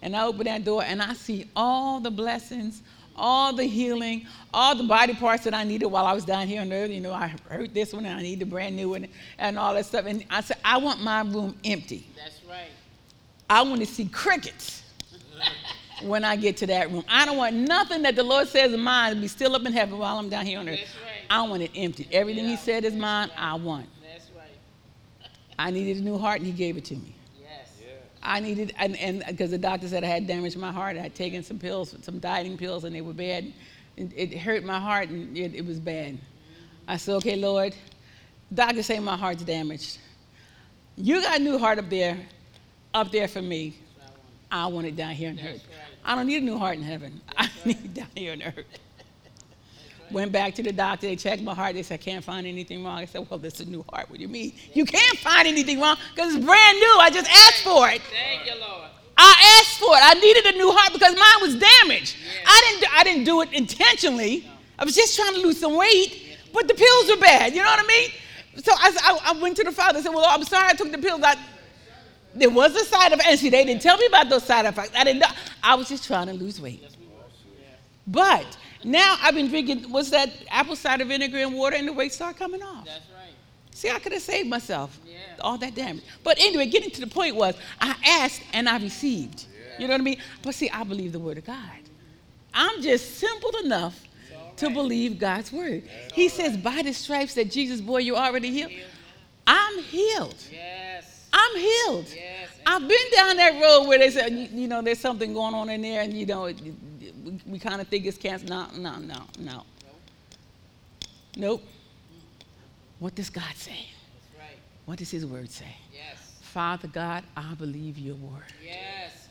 And 0.02 0.15
I 0.15 0.24
open 0.26 0.45
that 0.45 0.63
door 0.63 0.84
and 0.84 1.02
I 1.02 1.13
see 1.13 1.50
all 1.56 2.00
the 2.00 2.12
blessings, 2.12 2.84
all 3.15 3.54
the 3.54 3.63
healing, 3.63 4.25
all 4.54 4.75
the 4.75 4.84
body 4.84 5.13
parts 5.13 5.43
that 5.43 5.54
I 5.54 5.63
needed 5.63 5.88
while 5.88 6.06
I 6.06 6.13
was 6.13 6.25
down 6.25 6.47
here 6.47 6.62
on 6.62 6.71
earth. 6.71 6.91
You 6.91 7.01
know, 7.01 7.13
I 7.13 7.34
hurt 7.49 7.73
this 7.73 7.93
one 7.93 8.06
and 8.06 8.17
I 8.17 8.21
need 8.21 8.41
a 8.41 8.45
brand 8.45 8.75
new 8.75 8.89
one 8.89 9.08
and 9.38 9.58
all 9.58 9.73
that 9.73 9.86
stuff. 9.86 10.06
And 10.06 10.23
I 10.30 10.41
said, 10.41 10.58
I 10.63 10.78
want 10.78 11.01
my 11.01 11.21
room 11.21 11.56
empty. 11.63 12.08
That's 12.15 12.41
right. 12.49 12.69
I 13.49 13.62
want 13.62 13.80
to 13.82 13.86
see 13.86 14.06
crickets 14.06 14.84
when 16.04 16.23
I 16.23 16.36
get 16.36 16.58
to 16.58 16.67
that 16.67 16.91
room. 16.91 17.04
I 17.08 17.25
don't 17.25 17.38
want 17.38 17.56
nothing 17.56 18.01
that 18.04 18.15
the 18.15 18.23
Lord 18.23 18.47
says 18.47 18.71
is 18.71 18.78
mine 18.78 19.15
to 19.15 19.21
be 19.21 19.28
still 19.28 19.56
up 19.56 19.65
in 19.65 19.73
heaven 19.73 19.97
while 19.97 20.17
I'm 20.17 20.30
down 20.30 20.45
here 20.45 20.60
on 20.60 20.67
earth. 20.67 20.80
That's 20.80 20.95
right. 20.95 21.25
I 21.30 21.47
want 21.47 21.63
it 21.63 21.71
empty. 21.75 22.08
Everything 22.12 22.47
He 22.47 22.58
said 22.58 22.86
is 22.86 22.93
mine, 22.93 23.30
I 23.38 23.56
want. 23.56 23.88
That's 24.01 24.30
right. 24.36 25.30
I 25.58 25.71
needed 25.71 25.97
a 25.97 26.01
new 26.01 26.17
heart 26.17 26.39
and 26.39 26.47
He 26.47 26.54
gave 26.54 26.78
it 26.78 26.86
to 26.86 26.95
me. 26.95 27.15
I 28.25 28.39
needed, 28.39 28.73
and 28.77 28.97
and 28.97 29.23
because 29.27 29.51
the 29.51 29.57
doctor 29.57 29.88
said 29.88 30.03
I 30.03 30.07
had 30.07 30.25
damaged 30.25 30.57
my 30.57 30.71
heart, 30.71 30.97
I 30.97 31.01
had 31.01 31.15
taken 31.15 31.43
some 31.43 31.59
pills, 31.59 31.95
some 32.01 32.19
dieting 32.19 32.57
pills, 32.57 32.83
and 32.83 32.95
they 32.95 33.01
were 33.01 33.13
bad. 33.13 33.53
It, 33.95 34.11
it 34.15 34.38
hurt 34.38 34.63
my 34.63 34.79
heart, 34.79 35.09
and 35.09 35.38
it, 35.38 35.53
it 35.53 35.65
was 35.65 35.79
bad. 35.79 36.17
I 36.88 36.97
said, 36.97 37.15
okay, 37.15 37.35
Lord, 37.35 37.75
doctor 38.53 38.83
say 38.83 38.99
my 38.99 39.15
heart's 39.15 39.43
damaged. 39.43 39.99
You 40.97 41.21
got 41.21 41.39
a 41.39 41.43
new 41.43 41.57
heart 41.57 41.79
up 41.79 41.89
there, 41.89 42.17
up 42.93 43.11
there 43.11 43.27
for 43.27 43.41
me. 43.41 43.77
I 44.51 44.67
want 44.67 44.88
it 44.88 44.95
down 44.95 45.11
here 45.11 45.29
in 45.29 45.39
earth. 45.39 45.65
I 46.03 46.15
don't 46.15 46.27
need 46.27 46.41
a 46.41 46.45
new 46.45 46.57
heart 46.57 46.77
in 46.77 46.83
heaven. 46.83 47.21
I 47.38 47.49
need 47.63 47.83
it 47.83 47.93
down 47.93 48.07
here 48.15 48.33
in 48.33 48.41
earth. 48.41 48.65
Went 50.11 50.31
back 50.31 50.53
to 50.55 50.63
the 50.63 50.71
doctor. 50.71 51.07
They 51.07 51.15
checked 51.15 51.41
my 51.41 51.53
heart. 51.53 51.75
They 51.75 51.83
said, 51.83 51.95
I 51.95 52.03
can't 52.03 52.23
find 52.23 52.45
anything 52.45 52.83
wrong. 52.83 52.97
I 52.97 53.05
said, 53.05 53.25
Well, 53.29 53.39
this 53.39 53.59
is 53.59 53.67
a 53.67 53.69
new 53.69 53.83
heart. 53.91 54.09
What 54.09 54.17
do 54.17 54.21
you 54.21 54.27
mean? 54.27 54.53
You 54.73 54.85
can't 54.85 55.17
find 55.17 55.47
anything 55.47 55.79
wrong 55.79 55.97
because 56.13 56.35
it's 56.35 56.45
brand 56.45 56.79
new. 56.79 56.95
I 56.99 57.09
just 57.11 57.29
asked 57.29 57.63
for 57.63 57.89
it. 57.89 58.01
Thank 58.01 58.45
you, 58.45 58.59
Lord. 58.59 58.89
I 59.17 59.59
asked 59.61 59.79
for 59.79 59.95
it. 59.95 60.01
I 60.03 60.13
needed 60.15 60.45
a 60.45 60.57
new 60.57 60.71
heart 60.71 60.93
because 60.93 61.15
mine 61.15 61.41
was 61.41 61.55
damaged. 61.55 62.15
I 62.45 62.61
didn't. 62.69 62.95
I 62.95 63.03
didn't 63.03 63.23
do 63.23 63.41
it 63.41 63.51
intentionally. 63.53 64.47
I 64.77 64.85
was 64.85 64.95
just 64.95 65.15
trying 65.15 65.33
to 65.35 65.39
lose 65.39 65.59
some 65.59 65.75
weight, 65.75 66.37
but 66.53 66.67
the 66.67 66.73
pills 66.73 67.09
were 67.09 67.17
bad. 67.17 67.53
You 67.53 67.63
know 67.63 67.69
what 67.69 67.83
I 67.83 67.87
mean? 67.87 68.09
So 68.57 68.71
I, 68.73 69.19
I, 69.25 69.31
I 69.31 69.41
went 69.41 69.57
to 69.57 69.63
the 69.63 69.71
father. 69.71 69.99
I 69.99 70.01
said, 70.01 70.13
"Well, 70.13 70.25
I'm 70.27 70.43
sorry. 70.43 70.69
I 70.69 70.73
took 70.73 70.91
the 70.91 70.97
pills. 70.97 71.21
I, 71.23 71.35
there 72.35 72.49
was 72.49 72.75
a 72.75 72.83
side 72.85 73.13
effect. 73.13 73.27
And 73.29 73.39
see, 73.39 73.49
they 73.49 73.63
didn't 73.63 73.81
tell 73.81 73.97
me 73.97 74.05
about 74.05 74.29
those 74.29 74.43
side 74.43 74.65
effects. 74.65 74.91
I 74.95 75.03
didn't 75.03 75.19
know. 75.19 75.27
I 75.63 75.75
was 75.75 75.87
just 75.87 76.05
trying 76.05 76.27
to 76.27 76.33
lose 76.33 76.59
weight. 76.61 76.83
But 78.07 78.57
now 78.86 79.17
I've 79.21 79.34
been 79.36 79.48
drinking. 79.50 79.91
What's 79.91 80.10
that? 80.12 80.32
Apple 80.50 80.76
cider 80.76 81.06
vinegar 81.06 81.38
and 81.39 81.54
water, 81.54 81.76
and 81.76 81.88
the 81.88 81.93
weight 81.93 82.13
started 82.13 82.38
coming 82.38 82.62
off. 82.63 82.86
That's 82.86 83.00
right. 83.15 83.34
See, 83.71 83.89
I 83.89 84.00
could 84.00 84.13
have 84.13 84.21
saved 84.21 84.48
myself 84.48 84.98
Yeah. 85.06 85.15
all 85.41 85.58
that 85.58 85.76
damage. 85.76 86.04
But 86.24 86.38
anyway, 86.39 86.67
getting 86.67 86.91
to 86.91 87.02
the 87.02 87.08
point 87.08 87.36
was 87.36 87.56
I 87.82 87.95
asked 88.06 88.41
and 88.54 88.69
I 88.69 88.78
received. 88.78 89.45
You 89.78 89.88
know 89.88 89.93
what 89.95 90.02
I 90.02 90.04
mean? 90.06 90.17
But 90.41 90.56
see, 90.56 90.69
I 90.69 90.84
believe 90.84 91.12
the 91.12 91.19
word 91.19 91.38
of 91.38 91.45
God. 91.45 91.58
I'm 92.54 92.82
just 92.82 93.17
simple 93.17 93.52
enough 93.63 94.02
to 94.58 94.69
believe 94.69 95.19
God's 95.19 95.52
word. 95.52 95.84
He 96.13 96.30
says, 96.30 96.56
by 96.56 96.82
the 96.82 96.93
stripes 96.93 97.34
that 97.34 97.52
Jesus 97.52 97.82
bore, 97.82 98.00
you 98.00 98.15
already 98.15 98.52
healed. 98.52 98.71
I'm 99.45 99.84
healed. 99.84 100.36
Yes. 100.50 101.28
I'm 101.34 101.58
healed. 101.58 102.08
Yes. 102.15 102.50
I've 102.65 102.88
been 102.88 103.12
down 103.13 103.36
that 103.36 103.62
road 103.62 103.88
where 103.88 104.00
they 104.00 104.10
said, 104.10 104.32
you, 104.32 104.48
you 104.62 104.67
know, 104.69 104.82
there's 104.82 105.00
something 105.00 105.34
going 105.34 105.54
on 105.54 105.69
in 105.69 105.82
there, 105.82 106.02
and 106.02 106.13
you 106.13 106.26
know, 106.26 106.45
it, 106.45 106.58
we, 107.45 107.60
kind 107.60 107.82
of 107.82 107.88
think 107.88 108.06
it's 108.06 108.17
cancer. 108.17 108.45
No, 108.48 108.67
no, 108.76 108.98
no, 108.98 109.24
no. 109.39 109.63
Nope. 111.38 111.63
What 113.00 113.15
does 113.15 113.30
God 113.30 113.56
say? 113.56 113.88
That's 114.13 114.39
right. 114.39 114.58
What 114.86 114.98
does 115.00 115.12
His 115.12 115.26
word 115.26 115.50
say? 115.50 115.76
Yes. 115.93 116.17
Father 116.41 116.88
God, 116.88 117.24
I 117.36 117.54
believe 117.56 117.98
your 117.98 118.15
word. 118.15 118.43
Yes. 118.63 119.28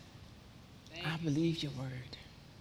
Thank 0.93 1.07
I 1.07 1.17
believe 1.19 1.62
your 1.62 1.73
word. 1.73 2.17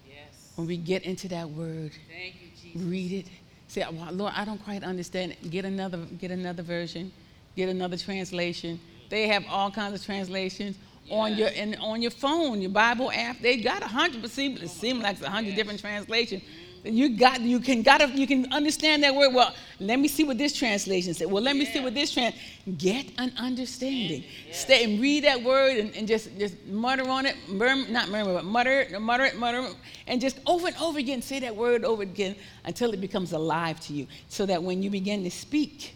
Yes. 0.08 0.52
When 0.56 0.68
we 0.68 0.78
get 0.78 1.04
into 1.04 1.28
that 1.30 1.50
word, 1.50 1.92
Thank 2.10 2.36
you, 2.42 2.50
Jesus. 2.62 2.82
read 2.82 3.12
it. 3.12 3.28
Say, 3.68 3.86
well, 3.92 4.14
Lord, 4.14 4.34
I 4.36 4.46
don't 4.46 4.64
quite 4.64 4.84
understand 4.84 5.34
it. 5.34 5.50
Get 5.50 5.66
another, 5.66 5.98
get 5.98 6.32
another 6.32 6.64
version. 6.64 7.12
Get 7.56 7.70
another 7.70 7.98
translation. 7.98 8.80
They 9.10 9.28
have 9.28 9.44
all 9.50 9.70
kinds 9.70 9.94
of 9.94 10.06
translations 10.06 10.78
on 11.10 11.36
your 11.36 11.50
and 11.56 11.76
on 11.78 12.02
your 12.02 12.12
phone, 12.12 12.62
your 12.62 12.72
Bible 12.72 13.12
app. 13.12 13.40
They 13.42 13.58
got 13.58 13.84
a 13.84 13.88
hundred 13.88 14.22
percent. 14.22 14.62
It 14.62 14.70
seems 14.70 15.04
like 15.04 15.22
a 15.22 15.30
hundred 15.30 15.56
different 15.56 15.80
translations. 15.80 16.44
You 16.84 17.18
got 17.18 17.40
you 17.40 17.60
can 17.60 17.82
got 17.82 18.14
you 18.14 18.28
can 18.28 18.52
understand 18.52 19.04
that 19.04 19.16
word. 19.16 19.34
Well, 19.34 19.54
let 19.80 20.00
me 20.00 20.10
see 20.10 20.26
what 20.26 20.38
this 20.38 20.54
translation 20.54 21.14
said. 21.14 21.32
Well, 21.32 21.42
let 21.42 21.56
me 21.56 21.66
see 21.66 21.80
what 21.80 21.94
this 21.94 22.12
trans. 22.12 22.36
Get 22.78 23.06
an 23.18 23.32
understanding. 23.38 24.24
Stay 24.52 24.84
and 24.84 25.02
read 25.02 25.24
that 25.24 25.42
word 25.42 25.78
and, 25.78 25.96
and 25.96 26.08
just 26.08 26.38
just 26.38 26.66
mutter 26.66 27.08
on 27.08 27.26
it. 27.26 27.36
Murmur, 27.48 27.88
not 27.90 28.10
murmur, 28.10 28.34
but 28.34 28.44
mutter, 28.44 28.88
mutter 29.00 29.26
it, 29.26 29.38
mutter, 29.38 29.60
it, 29.60 29.76
and 30.08 30.20
just 30.20 30.40
over 30.46 30.68
and 30.68 30.76
over 30.78 31.00
again 31.00 31.22
say 31.22 31.40
that 31.40 31.56
word 31.56 31.86
over 31.86 32.04
again 32.04 32.36
until 32.66 32.92
it 32.92 33.00
becomes 33.00 33.32
alive 33.32 33.80
to 33.82 33.94
you. 33.94 34.08
So 34.28 34.46
that 34.46 34.62
when 34.62 34.84
you 34.84 34.90
begin 34.90 35.24
to 35.24 35.32
speak 35.32 35.96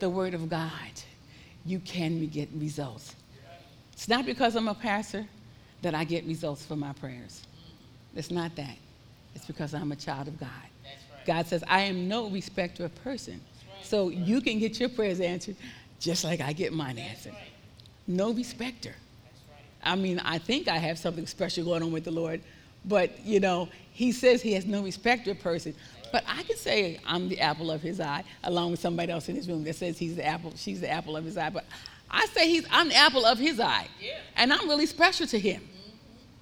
the 0.00 0.10
word 0.10 0.34
of 0.34 0.48
God, 0.48 0.70
you 1.64 1.78
can 1.78 2.26
get 2.26 2.48
results. 2.52 3.14
It's 3.96 4.08
not 4.08 4.26
because 4.26 4.54
I'm 4.56 4.68
a 4.68 4.74
pastor 4.74 5.26
that 5.80 5.94
I 5.94 6.04
get 6.04 6.26
results 6.26 6.64
for 6.64 6.76
my 6.76 6.92
prayers. 6.92 7.42
It's 8.14 8.30
not 8.30 8.54
that. 8.56 8.76
It's 9.34 9.46
because 9.46 9.72
I'm 9.72 9.90
a 9.90 9.96
child 9.96 10.28
of 10.28 10.38
God. 10.38 10.48
That's 10.84 10.96
right. 11.10 11.26
God 11.26 11.46
says, 11.46 11.64
I 11.66 11.80
am 11.80 12.06
no 12.06 12.28
respecter 12.28 12.84
of 12.84 12.94
person. 13.02 13.40
So 13.82 14.10
you 14.10 14.42
can 14.42 14.58
get 14.58 14.78
your 14.78 14.90
prayers 14.90 15.20
answered 15.20 15.56
just 15.98 16.24
like 16.24 16.42
I 16.42 16.52
get 16.52 16.74
mine 16.74 16.98
answered. 16.98 17.32
right. 17.32 17.42
No 18.06 18.32
respecter. 18.32 18.94
I 19.82 19.96
mean, 19.96 20.18
I 20.18 20.38
think 20.38 20.68
I 20.68 20.76
have 20.76 20.98
something 20.98 21.26
special 21.26 21.64
going 21.64 21.82
on 21.82 21.90
with 21.90 22.04
the 22.04 22.10
Lord, 22.10 22.42
but 22.84 23.24
you 23.24 23.40
know, 23.40 23.68
He 23.92 24.12
says 24.12 24.42
He 24.42 24.52
has 24.52 24.66
no 24.66 24.82
respecter 24.82 25.30
of 25.30 25.40
person. 25.40 25.74
But 26.12 26.22
I 26.28 26.42
can 26.42 26.56
say 26.56 27.00
I'm 27.06 27.28
the 27.28 27.40
apple 27.40 27.70
of 27.70 27.80
His 27.80 27.98
eye, 27.98 28.24
along 28.44 28.72
with 28.72 28.80
somebody 28.80 29.10
else 29.10 29.28
in 29.30 29.36
this 29.36 29.46
room 29.46 29.64
that 29.64 29.76
says 29.76 29.98
He's 29.98 30.16
the 30.16 30.26
apple, 30.26 30.52
she's 30.56 30.80
the 30.82 30.90
apple 30.90 31.16
of 31.16 31.24
His 31.24 31.38
eye. 31.38 31.50
But 31.50 31.64
I 32.16 32.26
say 32.26 32.48
He's, 32.48 32.66
I'm 32.70 32.88
the 32.88 32.94
apple 32.96 33.24
of 33.26 33.38
His 33.38 33.60
eye, 33.60 33.86
Yeah. 34.00 34.18
and 34.36 34.52
I'm 34.52 34.68
really 34.68 34.86
special 34.86 35.26
to 35.26 35.38
Him. 35.38 35.60
Mm-hmm. 35.60 35.96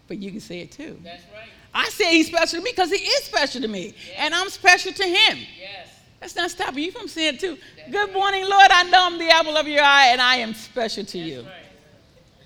But 0.09 0.19
you 0.19 0.31
can 0.31 0.41
say 0.41 0.61
it 0.61 0.71
too. 0.73 0.99
That's 1.03 1.25
right. 1.35 1.49
I 1.75 1.89
say 1.89 2.13
He's 2.13 2.29
special 2.29 2.59
to 2.61 2.65
me 2.65 2.71
because 2.71 2.91
He 2.91 2.97
is 2.99 3.25
special 3.25 3.61
to 3.61 3.69
me, 3.69 3.95
and 4.17 4.33
I'm 4.35 4.49
special 4.49 4.93
to 4.93 5.03
Him. 5.05 5.39
Yes. 5.61 5.89
That's 6.21 6.37
not 6.37 6.51
stopping 6.51 6.85
you 6.85 6.93
from 6.93 7.09
saying 7.09 7.35
it 7.35 7.41
too. 7.41 7.59
Good 7.91 8.13
morning, 8.13 8.43
Lord. 8.49 8.71
I 8.71 8.85
know 8.85 8.99
I'm 9.03 9.19
the 9.19 9.29
apple 9.31 9.57
of 9.57 9.67
your 9.67 9.83
eye, 9.83 10.07
and 10.13 10.21
I 10.21 10.37
am 10.37 10.55
special 10.55 11.05
to 11.05 11.19
you. 11.19 11.41
Right. 11.43 11.51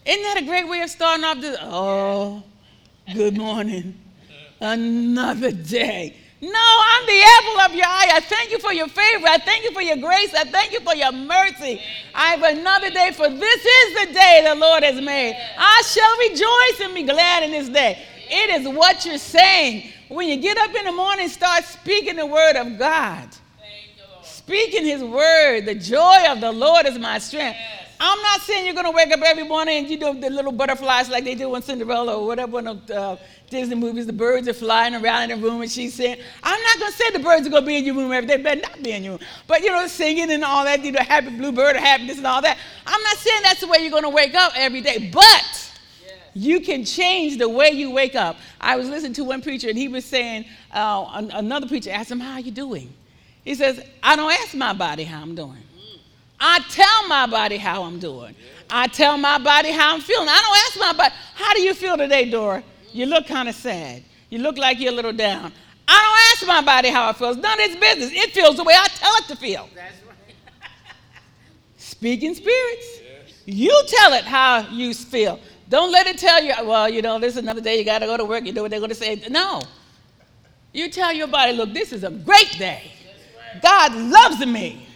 Isn't 0.07 0.23
that 0.23 0.39
a 0.43 0.45
great 0.47 0.67
way 0.67 0.81
of 0.81 0.89
starting 0.91 1.25
off 1.25 1.41
this? 1.41 1.59
Oh, 1.61 2.43
good 3.15 3.37
morning. 3.37 3.95
Another 4.61 5.53
day. 5.53 6.17
No, 6.41 6.51
I'm 6.51 7.07
the 7.07 7.25
apple 7.39 7.61
of 7.63 7.75
your 7.75 7.87
eye. 7.87 8.11
I 8.15 8.21
thank 8.21 8.53
you 8.53 8.59
for 8.61 8.73
your 8.73 8.89
favor. 8.89 9.27
I 9.27 9.39
thank 9.39 9.65
you 9.65 9.73
for 9.73 9.83
your 9.83 9.97
grace. 9.97 10.33
I 10.35 10.45
thank 10.45 10.73
you 10.73 10.81
for 10.81 10.95
your 10.95 11.11
mercy. 11.11 11.81
I 12.15 12.35
have 12.35 12.43
another 12.57 12.91
day, 12.91 13.11
for 13.13 13.29
this 13.29 13.65
is 13.65 14.07
the 14.07 14.15
day 14.15 14.45
the 14.47 14.55
Lord 14.55 14.85
has 14.85 15.01
made. 15.01 15.37
I 15.59 15.83
shall 15.85 16.19
rejoice 16.19 16.87
and 16.87 16.95
be 16.95 17.03
glad 17.03 17.43
in 17.43 17.51
this 17.51 17.69
day. 17.69 18.05
It 18.31 18.61
is 18.61 18.69
what 18.69 19.05
you're 19.05 19.19
saying. 19.19 19.91
When 20.09 20.29
you 20.29 20.37
get 20.37 20.57
up 20.59 20.75
in 20.75 20.85
the 20.85 20.93
morning, 20.93 21.29
start 21.29 21.65
speaking 21.65 22.17
the 22.17 22.27
word 22.27 22.57
of 22.57 22.79
God 22.79 23.29
speaking 24.49 24.87
his 24.87 25.03
word. 25.05 25.67
The 25.67 25.75
joy 25.75 26.25
of 26.31 26.41
the 26.41 26.51
Lord 26.51 26.87
is 26.87 26.99
my 26.99 27.19
strength. 27.19 27.59
I'm 28.01 28.23
not 28.23 28.41
saying 28.41 28.65
you're 28.65 28.75
going 28.75 28.87
to 28.87 28.93
wake 28.93 29.13
up 29.13 29.21
every 29.21 29.47
morning 29.47 29.79
and 29.79 29.91
you 29.91 29.99
do 29.99 30.19
the 30.19 30.31
little 30.31 30.53
butterflies 30.53 31.11
like 31.11 31.25
they 31.25 31.35
do 31.35 31.55
in 31.55 31.61
Cinderella 31.61 32.17
or 32.17 32.27
whatever 32.27 32.63
Disney 33.51 33.75
movies. 33.75 34.07
The 34.07 34.13
birds 34.13 34.49
are 34.49 34.55
flying 34.55 34.95
around 34.95 35.31
in 35.31 35.41
the 35.41 35.49
room 35.49 35.63
and 35.63 35.71
she's 35.71 35.95
saying, 35.95 36.19
I'm 36.43 36.63
not 36.63 36.79
going 36.79 36.93
to 36.93 36.99
say 36.99 37.11
the 37.11 37.19
birds 37.19 37.47
are 37.47 37.51
going 37.51 37.63
to 37.63 37.67
be 37.67 37.77
in 37.77 37.85
your 37.85 37.95
room 37.95 38.13
every 38.13 38.27
day. 38.27 38.37
They 38.37 38.43
better 38.43 38.61
not 38.61 38.83
be 38.83 38.93
in 38.93 39.05
your 39.05 39.13
room. 39.15 39.21
But, 39.47 39.63
you 39.63 39.71
know, 39.71 39.87
singing 39.87 40.31
and 40.31 40.45
all 40.45 40.65
that, 40.65 40.85
you 40.85 40.93
know, 40.93 41.01
happy 41.01 41.31
bluebird 41.31 41.77
or 41.77 41.81
happiness 41.81 42.19
and 42.19 42.27
all 42.27 42.43
that. 42.43 42.59
I'm 42.87 43.03
not 43.03 43.17
saying 43.17 43.41
that's 43.43 43.61
the 43.61 43.69
way 43.69 43.79
you're 43.81 43.91
going 43.91 44.03
to 44.05 44.09
wake 44.11 44.35
up 44.35 44.53
every 44.57 44.81
day. 44.81 45.11
But 45.13 45.73
you 46.35 46.61
can 46.61 46.85
change 46.85 47.39
the 47.39 47.49
way 47.49 47.71
you 47.71 47.91
wake 47.91 48.15
up. 48.15 48.37
I 48.61 48.77
was 48.77 48.89
listening 48.89 49.15
to 49.15 49.25
one 49.25 49.43
preacher 49.43 49.69
and 49.69 49.77
he 49.79 49.89
was 49.89 50.05
saying, 50.05 50.45
uh, 50.73 51.11
an- 51.15 51.31
another 51.33 51.67
preacher 51.67 51.91
asked 51.91 52.11
him, 52.11 52.21
How 52.21 52.35
are 52.35 52.41
you 52.41 52.53
doing? 52.53 52.93
He 53.45 53.55
says, 53.55 53.83
I 54.03 54.15
don't 54.15 54.31
ask 54.31 54.55
my 54.55 54.73
body 54.73 55.05
how 55.05 55.23
I'm 55.23 55.35
doing. 55.35 55.63
I 56.41 56.61
tell 56.71 57.09
my 57.09 57.27
body 57.27 57.57
how 57.57 57.83
I'm 57.83 57.99
doing. 57.99 58.35
I 58.71 58.87
tell 58.87 59.19
my 59.19 59.39
body 59.39 59.73
how 59.73 59.95
I'm 59.95 60.01
feeling. 60.01 60.29
I 60.29 60.41
don't 60.41 60.83
ask 60.85 60.93
my 60.95 61.03
body, 61.03 61.15
How 61.35 61.55
do 61.55 61.63
you 61.63 61.75
feel 61.75 61.97
today, 61.97 62.31
Dora? 62.31 62.63
You 62.93 63.07
look 63.07 63.27
kind 63.27 63.49
of 63.49 63.55
sad. 63.55 64.03
You 64.31 64.39
look 64.39 64.59
like 64.59 64.79
you're 64.79 64.93
a 64.93 64.97
little 64.97 65.13
down. 65.13 65.53
I 65.87 66.37
don't 66.37 66.53
ask 66.53 66.65
my 66.65 66.67
body 66.67 66.91
how 66.91 67.11
it 67.11 67.17
feels. 67.17 67.37
None 67.37 67.61
of 67.61 67.67
its 67.67 67.77
business. 67.77 68.11
It 68.13 68.33
feels 68.33 68.57
the 68.57 68.65
way 68.65 68.75
I 68.77 68.87
tell 68.89 69.13
it 69.17 69.25
to 69.29 69.37
feel. 69.37 69.69
That's 69.75 69.95
right. 70.07 70.17
Speaking 71.79 72.35
spirits. 72.35 73.01
You 73.47 73.83
tell 73.87 74.13
it 74.13 74.25
how 74.25 74.69
you 74.71 74.93
feel. 74.93 75.41
Don't 75.71 75.91
let 75.91 76.07
it 76.07 76.19
tell 76.19 76.43
you, 76.43 76.53
well, 76.65 76.89
you 76.89 77.01
know, 77.01 77.19
this 77.19 77.33
is 77.33 77.39
another 77.39 77.61
day, 77.61 77.79
you 77.79 77.85
got 77.85 78.01
to 78.01 78.07
go 78.07 78.17
to 78.17 78.25
work, 78.25 78.45
you 78.45 78.53
know 78.53 78.63
what 78.63 78.71
they're 78.71 78.81
going 78.81 78.91
to 78.91 78.95
say. 78.95 79.23
No. 79.31 79.63
You 80.73 80.91
tell 80.91 81.13
your 81.13 81.29
body, 81.29 81.53
look, 81.53 81.73
this 81.73 81.93
is 81.93 82.05
a 82.05 82.11
great 82.11 82.55
day. 82.59 82.93
God 83.63 83.95
loves 83.95 84.45
me. 84.45 84.87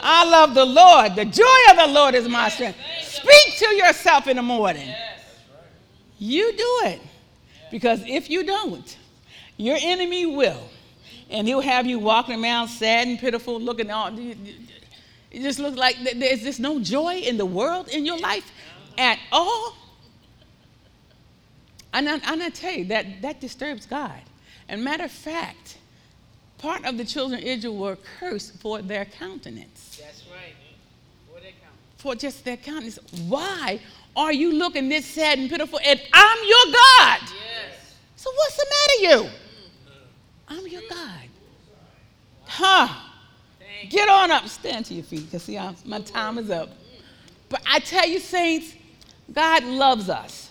I 0.00 0.28
love 0.28 0.54
the 0.54 0.64
Lord. 0.64 1.16
The 1.16 1.24
joy 1.24 1.70
of 1.70 1.76
the 1.76 1.86
Lord 1.86 2.14
is 2.14 2.28
my 2.28 2.50
strength. 2.50 2.78
Speak 3.02 3.56
to 3.58 3.74
yourself 3.74 4.28
in 4.28 4.36
the 4.36 4.42
morning. 4.42 4.86
Yes. 4.86 5.20
You 6.18 6.52
do 6.52 6.80
it. 6.84 7.00
Because 7.74 8.04
if 8.06 8.30
you 8.30 8.44
don't, 8.44 8.96
your 9.56 9.76
enemy 9.80 10.26
will. 10.26 10.70
And 11.28 11.44
he'll 11.44 11.60
have 11.60 11.86
you 11.86 11.98
walking 11.98 12.40
around 12.40 12.68
sad 12.68 13.08
and 13.08 13.18
pitiful, 13.18 13.60
looking 13.60 13.90
all. 13.90 14.16
It 14.16 14.36
just 15.32 15.58
looks 15.58 15.76
like 15.76 15.96
there's 16.14 16.42
just 16.42 16.60
no 16.60 16.78
joy 16.78 17.16
in 17.16 17.36
the 17.36 17.44
world 17.44 17.88
in 17.88 18.06
your 18.06 18.16
life 18.16 18.48
at 18.96 19.18
all. 19.32 19.74
And 21.92 22.08
I, 22.08 22.20
and 22.32 22.44
I 22.44 22.48
tell 22.50 22.74
you, 22.74 22.84
that, 22.84 23.22
that 23.22 23.40
disturbs 23.40 23.86
God. 23.86 24.22
And 24.68 24.84
matter 24.84 25.06
of 25.06 25.10
fact, 25.10 25.78
part 26.58 26.84
of 26.84 26.96
the 26.96 27.04
children 27.04 27.40
of 27.40 27.44
Israel 27.44 27.76
were 27.76 27.98
cursed 28.20 28.54
for 28.60 28.82
their 28.82 29.04
countenance 29.04 30.00
That's 30.00 30.22
right. 30.30 30.54
Where 31.28 31.40
they 31.40 31.48
come? 31.48 31.74
for 31.96 32.14
just 32.14 32.44
their 32.44 32.56
countenance. 32.56 33.00
Why 33.26 33.80
are 34.16 34.32
you 34.32 34.52
looking 34.52 34.88
this 34.88 35.06
sad 35.06 35.38
and 35.38 35.50
pitiful? 35.50 35.78
And 35.84 36.00
I'm 36.12 36.38
your 36.46 36.72
God. 36.72 37.20
Yes. 37.22 37.96
So 38.16 38.30
what's 38.30 38.56
the 38.56 38.66
matter, 38.70 39.24
you? 39.24 39.30
I'm 40.48 40.66
your 40.66 40.82
God. 40.88 41.28
Huh? 42.44 42.88
Get 43.88 44.08
on 44.08 44.30
up, 44.30 44.46
stand 44.48 44.86
to 44.86 44.94
your 44.94 45.04
feet, 45.04 45.26
because 45.26 45.42
see, 45.42 45.58
I'm, 45.58 45.76
my 45.84 46.00
time 46.00 46.38
is 46.38 46.50
up. 46.50 46.70
But 47.48 47.62
I 47.70 47.80
tell 47.80 48.08
you, 48.08 48.20
saints, 48.20 48.74
God 49.32 49.64
loves 49.64 50.08
us. 50.08 50.50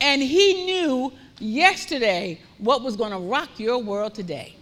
And 0.00 0.22
He 0.22 0.64
knew 0.64 1.12
yesterday 1.38 2.40
what 2.58 2.82
was 2.82 2.96
going 2.96 3.10
to 3.10 3.18
rock 3.18 3.58
your 3.58 3.78
world 3.78 4.14
today. 4.14 4.54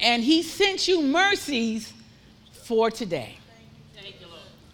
And 0.00 0.22
He 0.22 0.42
sent 0.42 0.88
you 0.88 1.02
mercies 1.02 1.92
for 2.52 2.90
today. 2.90 3.36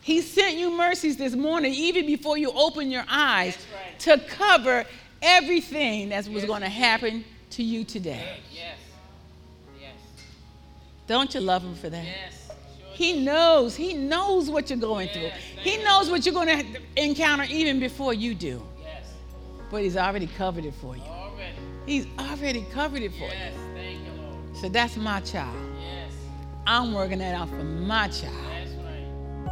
You. 0.04 0.14
He 0.14 0.20
sent 0.20 0.56
you 0.56 0.70
mercies 0.76 1.16
this 1.16 1.34
morning, 1.34 1.72
even 1.74 2.06
before 2.06 2.36
you 2.36 2.50
open 2.52 2.90
your 2.90 3.04
eyes, 3.08 3.56
right. 3.74 3.98
to 4.00 4.18
cover 4.18 4.84
everything 5.22 6.10
that 6.10 6.28
was 6.28 6.44
going 6.44 6.60
to 6.60 6.68
happen 6.68 7.24
to 7.50 7.62
you 7.62 7.84
today. 7.84 8.38
Yes. 8.52 8.78
Yes. 9.80 9.92
Don't 11.06 11.34
you 11.34 11.40
love 11.40 11.62
Him 11.62 11.74
for 11.74 11.88
that? 11.88 12.04
Yes. 12.04 12.46
Sure. 12.46 12.56
He 12.92 13.20
knows. 13.20 13.74
He 13.74 13.94
knows 13.94 14.50
what 14.50 14.70
you're 14.70 14.78
going 14.78 15.08
through. 15.08 15.22
Yes, 15.22 15.38
He 15.60 15.70
thank 15.70 15.84
knows 15.84 16.10
what 16.10 16.26
you're 16.26 16.34
going 16.34 16.48
to 16.48 16.80
encounter 16.96 17.44
even 17.48 17.80
before 17.80 18.12
you 18.12 18.34
do. 18.34 18.62
Yes. 18.82 19.06
But 19.70 19.82
He's 19.82 19.96
already 19.96 20.26
covered 20.26 20.64
it 20.64 20.74
for 20.74 20.96
you. 20.96 21.02
Already. 21.02 21.54
He's 21.86 22.06
already 22.18 22.64
covered 22.72 23.02
it 23.02 23.12
for 23.12 23.24
Yes. 23.24 23.54
Thank 23.74 24.00
you, 24.04 24.22
Lord. 24.22 24.56
So 24.56 24.68
that's 24.68 24.96
my 24.96 25.20
child. 25.20 25.56
Yes. 25.80 26.12
I'm 26.66 26.92
working 26.92 27.18
that 27.18 27.34
out 27.34 27.48
for 27.48 27.64
my 27.64 28.08
child. 28.08 28.53